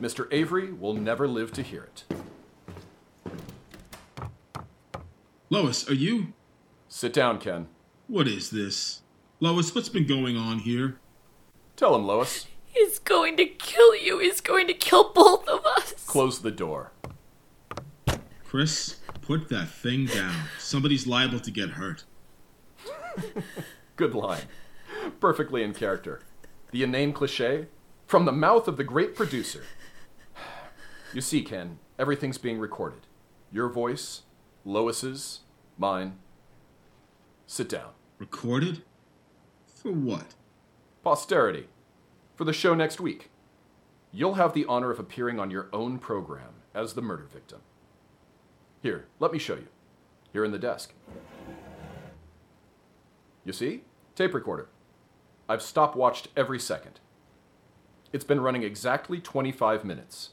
Mr. 0.02 0.28
Avery 0.32 0.74
will 0.74 0.94
never 0.94 1.30
live 1.30 1.54
to 1.54 1.62
hear 1.62 1.84
it. 1.84 2.04
Lois, 5.50 5.90
are 5.90 5.94
you? 5.94 6.34
Sit 6.90 7.14
down, 7.14 7.40
Ken. 7.40 7.70
What 8.08 8.28
is 8.28 8.50
this? 8.50 9.00
Lois, 9.40 9.74
what's 9.74 9.88
been 9.88 10.06
going 10.06 10.36
on 10.36 10.60
here? 10.60 11.00
Tell 11.78 11.96
him, 11.96 12.06
Lois. 12.06 12.48
He's 12.66 13.00
going 13.00 13.38
to 13.38 13.46
kill 13.46 13.96
you. 13.96 14.20
He's 14.20 14.42
going 14.42 14.68
to 14.68 14.74
kill 14.74 15.14
both 15.14 15.48
of 15.48 15.66
us. 15.66 15.94
Close 16.06 16.42
the 16.42 16.52
door. 16.52 16.92
Chris, 18.44 18.98
put 19.22 19.50
that 19.50 19.70
thing 19.70 20.06
down. 20.06 20.36
Somebody's 20.60 21.08
liable 21.08 21.40
to 21.40 21.52
get 21.52 21.72
hurt. 21.72 22.04
Good 23.96 24.14
line. 24.16 24.44
Perfectly 25.20 25.64
in 25.64 25.74
character. 25.74 26.22
The 26.72 26.84
inane 26.84 27.14
cliche 27.14 27.68
from 28.08 28.26
the 28.26 28.32
mouth 28.32 28.68
of 28.68 28.78
the 28.78 28.84
great 28.84 29.16
producer. 29.16 29.64
You 31.14 31.22
see, 31.22 31.44
Ken, 31.44 31.80
everything's 32.00 32.38
being 32.38 32.60
recorded. 32.60 33.02
Your 33.52 33.70
voice, 33.70 34.24
Lois's, 34.66 35.42
mine. 35.78 36.18
Sit 37.46 37.68
down. 37.68 37.92
Recorded? 38.18 38.84
For 39.66 39.92
what? 39.92 40.36
Posterity. 41.04 41.68
For 42.36 42.46
the 42.46 42.54
show 42.54 42.74
next 42.74 43.00
week. 43.02 43.30
You'll 44.14 44.36
have 44.36 44.54
the 44.54 44.66
honor 44.66 44.92
of 44.92 45.00
appearing 45.00 45.40
on 45.40 45.52
your 45.52 45.68
own 45.74 45.98
program 45.98 46.54
as 46.74 46.94
the 46.94 47.02
murder 47.02 47.28
victim. 47.32 47.60
Here, 48.82 49.06
let 49.20 49.32
me 49.32 49.40
show 49.40 49.56
you. 49.56 49.68
Here 50.34 50.44
in 50.44 50.52
the 50.52 50.60
desk. 50.60 50.94
You 53.46 53.54
see? 53.54 53.84
Tape 54.16 54.34
recorder. 54.34 54.70
I've 55.48 55.60
stopwatched 55.60 56.28
every 56.36 56.60
second. 56.60 57.00
It's 58.14 58.24
been 58.24 58.42
running 58.42 58.64
exactly 58.64 59.20
25 59.20 59.86
minutes. 59.86 60.32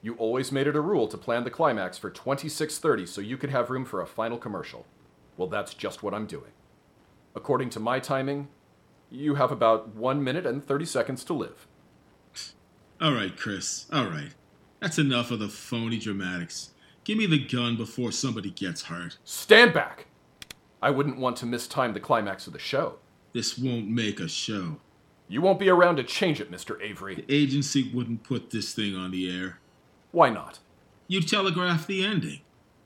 You 0.00 0.14
always 0.14 0.50
made 0.50 0.66
it 0.66 0.74
a 0.74 0.80
rule 0.80 1.06
to 1.08 1.16
plan 1.16 1.44
the 1.44 1.50
climax 1.50 1.96
for 1.96 2.10
26:30 2.10 3.06
so 3.06 3.20
you 3.20 3.36
could 3.36 3.50
have 3.50 3.70
room 3.70 3.84
for 3.84 4.00
a 4.00 4.06
final 4.06 4.38
commercial. 4.38 4.86
Well, 5.36 5.48
that's 5.48 5.74
just 5.74 6.02
what 6.02 6.14
I'm 6.14 6.26
doing. 6.26 6.52
According 7.34 7.70
to 7.70 7.80
my 7.80 8.00
timing, 8.00 8.48
you 9.10 9.36
have 9.36 9.52
about 9.52 9.94
1 9.94 10.24
minute 10.24 10.44
and 10.46 10.64
30 10.64 10.84
seconds 10.84 11.24
to 11.24 11.32
live. 11.32 11.68
All 13.00 13.12
right, 13.12 13.36
Chris. 13.36 13.86
All 13.92 14.06
right. 14.06 14.34
That's 14.80 14.98
enough 14.98 15.30
of 15.30 15.38
the 15.38 15.48
phony 15.48 15.98
dramatics. 15.98 16.71
Give 17.04 17.18
me 17.18 17.26
the 17.26 17.44
gun 17.44 17.76
before 17.76 18.12
somebody 18.12 18.50
gets 18.50 18.82
hurt. 18.82 19.18
Stand 19.24 19.72
back! 19.74 20.06
I 20.80 20.90
wouldn't 20.90 21.18
want 21.18 21.36
to 21.38 21.46
mistime 21.46 21.94
the 21.94 22.00
climax 22.00 22.46
of 22.46 22.52
the 22.52 22.58
show. 22.58 22.96
This 23.32 23.58
won't 23.58 23.88
make 23.88 24.20
a 24.20 24.28
show. 24.28 24.78
You 25.28 25.40
won't 25.40 25.58
be 25.58 25.68
around 25.68 25.96
to 25.96 26.04
change 26.04 26.40
it, 26.40 26.50
Mr. 26.50 26.80
Avery. 26.82 27.14
The 27.14 27.34
agency 27.34 27.90
wouldn't 27.92 28.22
put 28.22 28.50
this 28.50 28.74
thing 28.74 28.94
on 28.94 29.10
the 29.10 29.30
air. 29.34 29.58
Why 30.10 30.28
not? 30.28 30.58
You 31.08 31.22
telegraph 31.22 31.86
the 31.86 32.04
ending. 32.04 32.40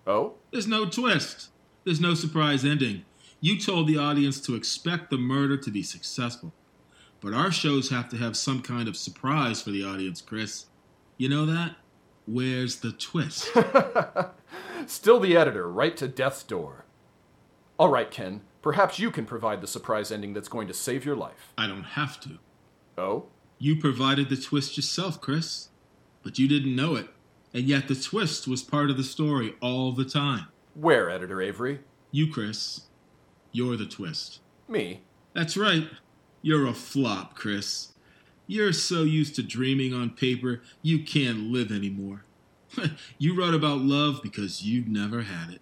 Oh? 0.06 0.34
There's 0.50 0.68
no 0.68 0.86
twist. 0.86 1.48
There's 1.84 2.00
no 2.00 2.14
surprise 2.14 2.64
ending. 2.64 3.04
You 3.40 3.58
told 3.58 3.86
the 3.86 3.98
audience 3.98 4.40
to 4.42 4.54
expect 4.54 5.10
the 5.10 5.18
murder 5.18 5.56
to 5.56 5.70
be 5.70 5.82
successful. 5.82 6.52
But 7.20 7.34
our 7.34 7.50
shows 7.50 7.90
have 7.90 8.08
to 8.10 8.16
have 8.16 8.36
some 8.36 8.62
kind 8.62 8.88
of 8.88 8.96
surprise 8.96 9.60
for 9.60 9.70
the 9.70 9.84
audience, 9.84 10.20
Chris. 10.20 10.66
You 11.16 11.28
know 11.28 11.46
that? 11.46 11.76
Where's 12.26 12.76
the 12.76 12.92
twist? 12.92 13.50
Still 14.86 15.20
the 15.20 15.36
editor, 15.36 15.70
right 15.70 15.96
to 15.96 16.08
death's 16.08 16.42
door. 16.42 16.84
All 17.78 17.88
right, 17.88 18.10
Ken, 18.10 18.40
perhaps 18.62 18.98
you 18.98 19.10
can 19.10 19.26
provide 19.26 19.60
the 19.60 19.66
surprise 19.66 20.10
ending 20.10 20.32
that's 20.32 20.48
going 20.48 20.66
to 20.68 20.74
save 20.74 21.04
your 21.04 21.16
life. 21.16 21.52
I 21.56 21.66
don't 21.66 21.84
have 21.84 22.18
to. 22.20 22.38
Oh? 22.98 23.26
You 23.58 23.76
provided 23.76 24.28
the 24.28 24.36
twist 24.36 24.76
yourself, 24.76 25.20
Chris. 25.20 25.68
But 26.22 26.38
you 26.38 26.48
didn't 26.48 26.74
know 26.74 26.96
it. 26.96 27.08
And 27.54 27.64
yet 27.64 27.86
the 27.86 27.94
twist 27.94 28.48
was 28.48 28.62
part 28.62 28.90
of 28.90 28.96
the 28.96 29.04
story 29.04 29.54
all 29.62 29.92
the 29.92 30.04
time. 30.04 30.48
Where, 30.74 31.08
Editor 31.08 31.40
Avery? 31.40 31.80
You, 32.10 32.30
Chris. 32.30 32.82
You're 33.52 33.76
the 33.76 33.86
twist. 33.86 34.40
Me? 34.68 35.02
That's 35.32 35.56
right. 35.56 35.88
You're 36.42 36.66
a 36.66 36.74
flop, 36.74 37.34
Chris. 37.34 37.92
You're 38.46 38.72
so 38.72 39.02
used 39.02 39.34
to 39.36 39.42
dreaming 39.42 39.92
on 39.92 40.10
paper, 40.10 40.62
you 40.82 41.02
can't 41.02 41.50
live 41.50 41.72
anymore. 41.72 42.24
you 43.18 43.38
wrote 43.38 43.54
about 43.54 43.78
love 43.78 44.20
because 44.22 44.62
you've 44.62 44.88
never 44.88 45.22
had 45.22 45.50
it. 45.50 45.60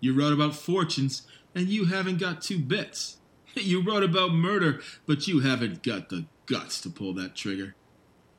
You 0.00 0.14
wrote 0.14 0.32
about 0.32 0.56
fortunes, 0.56 1.22
and 1.54 1.68
you 1.68 1.86
haven't 1.86 2.18
got 2.18 2.42
two 2.42 2.58
bits. 2.58 3.18
You 3.56 3.84
wrote 3.84 4.02
about 4.02 4.32
murder, 4.32 4.80
but 5.06 5.28
you 5.28 5.38
haven't 5.38 5.84
got 5.84 6.08
the 6.08 6.24
guts 6.46 6.80
to 6.80 6.90
pull 6.90 7.14
that 7.14 7.36
trigger. 7.36 7.76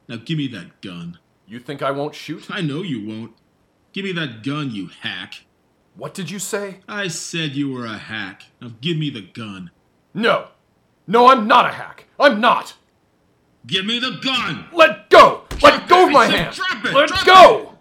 Now 0.09 0.17
give 0.17 0.37
me 0.37 0.49
that 0.49 0.81
gun. 0.81 1.19
You 1.47 1.59
think 1.59 1.81
I 1.81 1.91
won't 1.91 2.15
shoot? 2.15 2.47
I 2.49 2.59
know 2.59 2.81
you 2.81 3.07
won't. 3.07 3.31
Give 3.93 4.03
me 4.03 4.11
that 4.11 4.43
gun, 4.43 4.71
you 4.71 4.87
hack. 4.87 5.45
What 5.95 6.13
did 6.13 6.29
you 6.29 6.37
say? 6.37 6.79
I 6.89 7.07
said 7.07 7.55
you 7.55 7.71
were 7.71 7.85
a 7.85 7.97
hack. 7.97 8.43
Now 8.61 8.73
give 8.81 8.97
me 8.97 9.09
the 9.09 9.21
gun. 9.21 9.71
No. 10.13 10.49
No, 11.07 11.27
I'm 11.27 11.47
not 11.47 11.69
a 11.69 11.73
hack. 11.73 12.07
I'm 12.19 12.41
not. 12.41 12.75
Give 13.65 13.85
me 13.85 13.99
the 13.99 14.19
gun! 14.21 14.65
Let 14.73 15.09
go! 15.09 15.41
Let 15.61 15.87
Drop 15.87 15.89
go 15.89 16.05
of 16.07 16.11
my 16.11 16.25
hand! 16.27 16.55
drop 16.55 16.85
it, 16.85 16.93
Let 16.93 17.07
drop 17.09 17.25
go! 17.25 17.71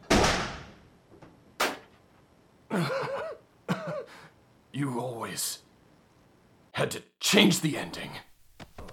you 4.72 4.98
always 4.98 5.58
had 6.72 6.90
to 6.92 7.02
change 7.20 7.60
the 7.60 7.76
ending. 7.76 8.10
Dad. 8.78 8.86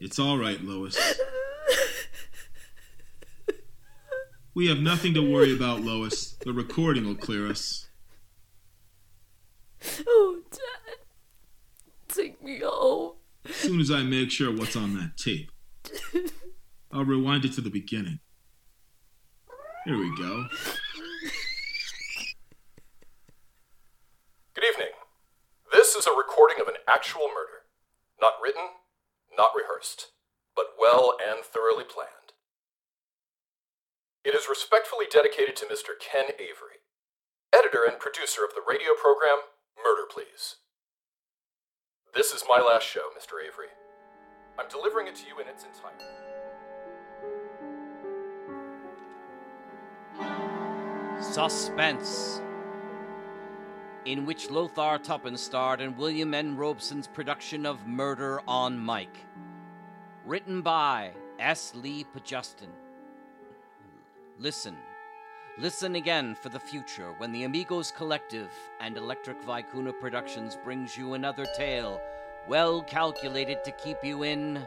It's 0.00 0.18
all 0.18 0.38
right, 0.38 0.62
Lois. 0.62 0.96
We 4.54 4.68
have 4.68 4.78
nothing 4.78 5.12
to 5.14 5.20
worry 5.20 5.54
about, 5.54 5.82
Lois. 5.82 6.32
The 6.44 6.52
recording 6.52 7.04
will 7.06 7.14
clear 7.14 7.46
us. 7.46 7.88
Oh, 10.06 10.40
Dad. 10.50 10.96
Take 12.08 12.42
me 12.42 12.60
home. 12.60 13.16
As 13.44 13.65
soon 13.76 13.82
as 13.82 13.90
I 13.90 14.04
make 14.04 14.30
sure 14.30 14.50
what's 14.50 14.74
on 14.74 14.94
that 14.94 15.18
tape, 15.18 15.50
I'll 16.90 17.04
rewind 17.04 17.44
it 17.44 17.52
to 17.54 17.60
the 17.60 17.68
beginning. 17.68 18.20
Here 19.84 19.98
we 19.98 20.08
go. 20.16 20.46
Good 24.54 24.64
evening. 24.72 24.92
This 25.74 25.94
is 25.94 26.06
a 26.06 26.16
recording 26.16 26.56
of 26.58 26.68
an 26.68 26.80
actual 26.88 27.28
murder. 27.28 27.68
Not 28.18 28.34
written, 28.42 28.62
not 29.36 29.50
rehearsed, 29.54 30.06
but 30.54 30.72
well 30.80 31.14
and 31.20 31.44
thoroughly 31.44 31.84
planned. 31.84 32.32
It 34.24 34.34
is 34.34 34.48
respectfully 34.48 35.04
dedicated 35.10 35.54
to 35.56 35.66
Mr. 35.66 35.92
Ken 36.00 36.32
Avery, 36.40 36.80
editor 37.54 37.84
and 37.86 38.00
producer 38.00 38.42
of 38.42 38.54
the 38.54 38.64
radio 38.66 38.96
program 38.98 39.52
Murder 39.76 40.08
Please. 40.10 40.56
This 42.16 42.32
is 42.32 42.42
my 42.48 42.62
last 42.62 42.84
show, 42.84 43.10
Mr. 43.14 43.46
Avery. 43.46 43.68
I'm 44.58 44.66
delivering 44.70 45.06
it 45.06 45.16
to 45.16 45.26
you 45.26 45.38
in 45.38 45.46
its 45.48 45.66
entirety. 45.66 46.06
Suspense. 51.20 52.40
In 54.06 54.24
which 54.24 54.48
Lothar 54.48 54.98
Tuppen 54.98 55.36
starred 55.36 55.82
in 55.82 55.94
William 55.98 56.32
N. 56.32 56.56
Robson's 56.56 57.06
production 57.06 57.66
of 57.66 57.86
Murder 57.86 58.40
on 58.48 58.78
Mike. 58.78 59.18
Written 60.24 60.62
by 60.62 61.10
S. 61.38 61.74
Lee 61.74 62.06
Pajustin. 62.14 62.70
Listen. 64.38 64.74
Listen 65.58 65.94
again 65.94 66.34
for 66.34 66.50
the 66.50 66.60
future 66.60 67.14
when 67.16 67.32
the 67.32 67.44
Amigos 67.44 67.90
Collective 67.90 68.52
and 68.78 68.98
Electric 68.98 69.42
Vicuna 69.42 69.98
Productions 69.98 70.54
brings 70.54 70.98
you 70.98 71.14
another 71.14 71.46
tale 71.56 71.98
well 72.46 72.82
calculated 72.82 73.64
to 73.64 73.72
keep 73.72 73.96
you 74.04 74.22
in 74.22 74.66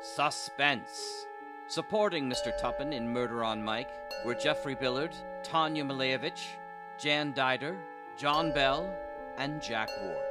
suspense. 0.00 1.26
Supporting 1.66 2.26
Mr. 2.26 2.58
Tuppen 2.58 2.94
in 2.94 3.12
Murder 3.12 3.44
on 3.44 3.62
Mike 3.62 3.90
were 4.24 4.34
Jeffrey 4.34 4.74
Billard, 4.74 5.14
Tanya 5.42 5.84
Malevich, 5.84 6.46
Jan 6.96 7.34
Dider, 7.34 7.76
John 8.16 8.50
Bell, 8.50 8.90
and 9.36 9.60
Jack 9.60 9.90
Ward. 10.00 10.24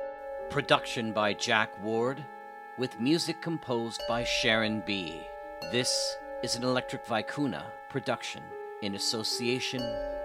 Production 0.49 1.13
by 1.13 1.35
Jack 1.35 1.69
Ward, 1.83 2.25
with 2.79 2.99
music 2.99 3.41
composed 3.41 4.01
by 4.09 4.23
Sharon 4.23 4.81
B. 4.87 5.27
This 5.71 6.17
is 6.41 6.55
an 6.55 6.63
Electric 6.63 7.05
Vicuna 7.05 7.65
production 7.89 8.41
in 8.81 8.95
association 8.95 9.81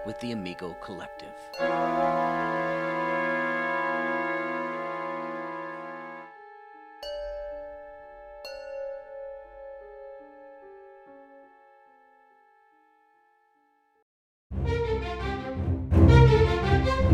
with 0.06 0.18
the 0.20 0.32
Amigo 0.32 0.76
Collective. 0.82 1.34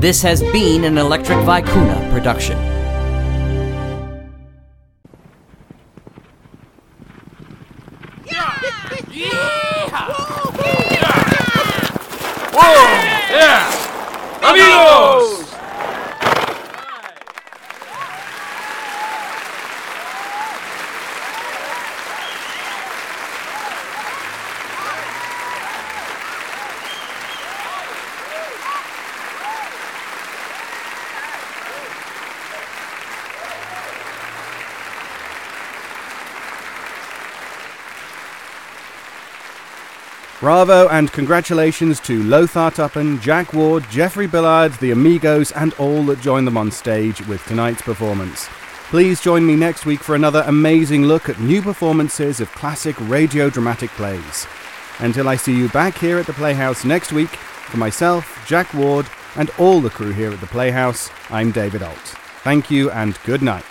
This 0.01 0.23
has 0.23 0.43
been 0.45 0.85
an 0.85 0.97
Electric 0.97 1.39
Vicuna 1.41 2.11
production. 2.11 2.59
Whoa! 12.53 12.75
Yeah! 13.31 13.69
Amigos! 14.43 15.41
Bravo 40.51 40.89
and 40.89 41.13
congratulations 41.13 42.01
to 42.01 42.25
Lothar 42.25 42.73
Tuppen, 42.73 43.21
Jack 43.21 43.53
Ward, 43.53 43.85
Jeffrey 43.89 44.27
Billard, 44.27 44.73
the 44.81 44.91
Amigos, 44.91 45.53
and 45.53 45.73
all 45.75 46.03
that 46.07 46.21
joined 46.21 46.45
them 46.45 46.57
on 46.57 46.73
stage 46.73 47.25
with 47.29 47.41
tonight's 47.47 47.83
performance. 47.83 48.49
Please 48.89 49.21
join 49.21 49.47
me 49.47 49.55
next 49.55 49.87
week 49.87 50.01
for 50.01 50.17
another 50.17 50.43
amazing 50.49 51.05
look 51.05 51.29
at 51.29 51.39
new 51.39 51.63
performances 51.63 52.41
of 52.41 52.51
classic 52.51 52.97
radio 53.03 53.49
dramatic 53.49 53.91
plays. 53.91 54.49
Until 54.99 55.29
I 55.29 55.37
see 55.37 55.57
you 55.57 55.69
back 55.69 55.97
here 55.97 56.19
at 56.19 56.27
the 56.27 56.33
Playhouse 56.33 56.85
next 56.85 57.13
week, 57.13 57.31
for 57.31 57.77
myself, 57.77 58.45
Jack 58.45 58.75
Ward, 58.75 59.07
and 59.37 59.51
all 59.57 59.81
the 59.81 59.89
crew 59.89 60.11
here 60.11 60.33
at 60.33 60.41
the 60.41 60.49
Playhouse, 60.49 61.11
I'm 61.31 61.53
David 61.53 61.85
Ault. 61.85 62.17
Thank 62.43 62.73
you 62.73 62.91
and 62.91 63.17
good 63.23 63.41
night. 63.41 63.65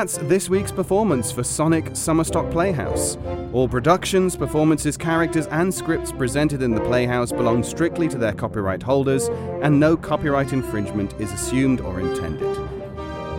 That's 0.00 0.16
this 0.16 0.48
week's 0.48 0.72
performance 0.72 1.30
for 1.30 1.44
Sonic 1.44 1.84
Summerstock 1.90 2.50
Playhouse. 2.50 3.18
All 3.52 3.68
productions, 3.68 4.34
performances, 4.34 4.96
characters, 4.96 5.46
and 5.48 5.74
scripts 5.74 6.10
presented 6.10 6.62
in 6.62 6.70
the 6.70 6.80
Playhouse 6.80 7.32
belong 7.32 7.62
strictly 7.62 8.08
to 8.08 8.16
their 8.16 8.32
copyright 8.32 8.82
holders, 8.82 9.28
and 9.60 9.78
no 9.78 9.98
copyright 9.98 10.54
infringement 10.54 11.12
is 11.20 11.30
assumed 11.32 11.82
or 11.82 12.00
intended. 12.00 12.56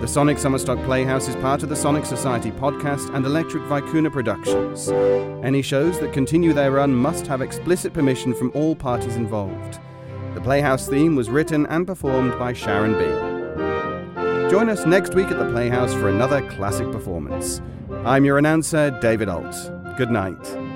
The 0.02 0.08
Sonic 0.08 0.38
Summerstock 0.38 0.86
Playhouse 0.86 1.28
is 1.28 1.36
part 1.38 1.64
of 1.64 1.70
the 1.70 1.76
Sonic 1.76 2.06
Society 2.06 2.52
podcast 2.52 3.12
and 3.16 3.26
Electric 3.26 3.64
Vicuna 3.64 4.12
Productions. 4.12 4.90
Any 5.44 5.64
shows 5.64 6.00
that 6.00 6.14
continue 6.14 6.54
their 6.54 6.74
run 6.74 6.94
must 6.94 7.26
have 7.26 7.42
explicit 7.42 7.92
permission 7.92 8.36
from 8.36 8.52
all 8.54 8.76
parties 8.76 9.16
involved. 9.16 9.80
The 10.36 10.42
Playhouse 10.42 10.88
theme 10.88 11.16
was 11.16 11.28
written 11.28 11.66
and 11.66 11.88
performed 11.88 12.38
by 12.38 12.54
Sharon 12.54 12.94
B. 13.00 13.31
Join 14.52 14.68
us 14.68 14.86
next 14.86 15.16
week 15.16 15.28
at 15.28 15.40
the 15.40 15.50
Playhouse 15.50 15.94
for 15.94 16.10
another 16.10 16.46
classic 16.50 16.92
performance. 16.92 17.62
I'm 18.04 18.26
your 18.26 18.38
announcer, 18.38 18.92
David 19.00 19.30
Ault. 19.30 19.56
Good 19.96 20.12
night. 20.12 20.71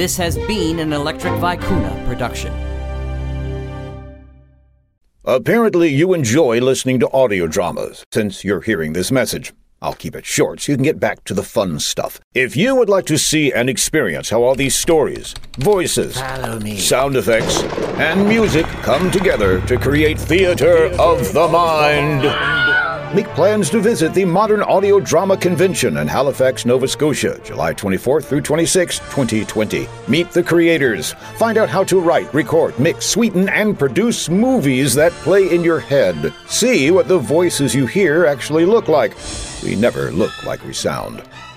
This 0.00 0.16
has 0.16 0.38
been 0.38 0.78
an 0.78 0.94
Electric 0.94 1.34
Vicuna 1.34 2.06
production. 2.06 2.54
Apparently, 5.26 5.90
you 5.90 6.14
enjoy 6.14 6.58
listening 6.58 7.00
to 7.00 7.12
audio 7.12 7.46
dramas 7.46 8.02
since 8.10 8.42
you're 8.42 8.62
hearing 8.62 8.94
this 8.94 9.12
message. 9.12 9.52
I'll 9.82 9.92
keep 9.92 10.16
it 10.16 10.24
short 10.24 10.60
so 10.60 10.72
you 10.72 10.78
can 10.78 10.84
get 10.84 11.00
back 11.00 11.24
to 11.24 11.34
the 11.34 11.42
fun 11.42 11.80
stuff. 11.80 12.18
If 12.32 12.56
you 12.56 12.76
would 12.76 12.88
like 12.88 13.04
to 13.06 13.18
see 13.18 13.52
and 13.52 13.68
experience 13.68 14.30
how 14.30 14.42
all 14.42 14.54
these 14.54 14.74
stories, 14.74 15.34
voices, 15.58 16.14
sound 16.14 17.16
effects, 17.16 17.62
and 18.00 18.26
music 18.26 18.64
come 18.82 19.10
together 19.10 19.60
to 19.66 19.76
create 19.76 20.18
theater 20.18 20.86
of 20.98 21.30
the 21.34 21.46
mind, 21.46 22.24
make 23.14 23.26
plans 23.28 23.70
to 23.70 23.80
visit 23.80 24.14
the 24.14 24.24
Modern 24.24 24.62
Audio 24.62 25.00
Drama 25.00 25.36
Convention 25.36 25.96
in 25.96 26.06
Halifax, 26.06 26.64
Nova 26.64 26.86
Scotia, 26.86 27.40
July 27.44 27.74
24th 27.74 28.24
through 28.24 28.42
26, 28.42 28.98
2020. 28.98 29.88
Meet 30.06 30.30
the 30.30 30.42
creators. 30.42 31.12
Find 31.36 31.58
out 31.58 31.68
how 31.68 31.82
to 31.84 32.00
write, 32.00 32.32
record, 32.32 32.78
mix, 32.78 33.06
sweeten, 33.06 33.48
and 33.48 33.78
produce 33.78 34.28
movies 34.28 34.94
that 34.94 35.12
play 35.12 35.52
in 35.54 35.64
your 35.64 35.80
head. 35.80 36.32
See 36.46 36.90
what 36.90 37.08
the 37.08 37.18
voices 37.18 37.74
you 37.74 37.86
hear 37.86 38.26
actually 38.26 38.64
look 38.64 38.88
like. 38.88 39.16
We 39.62 39.74
never 39.74 40.10
look 40.12 40.44
like 40.44 40.64
we 40.64 40.72
sound. 40.72 41.22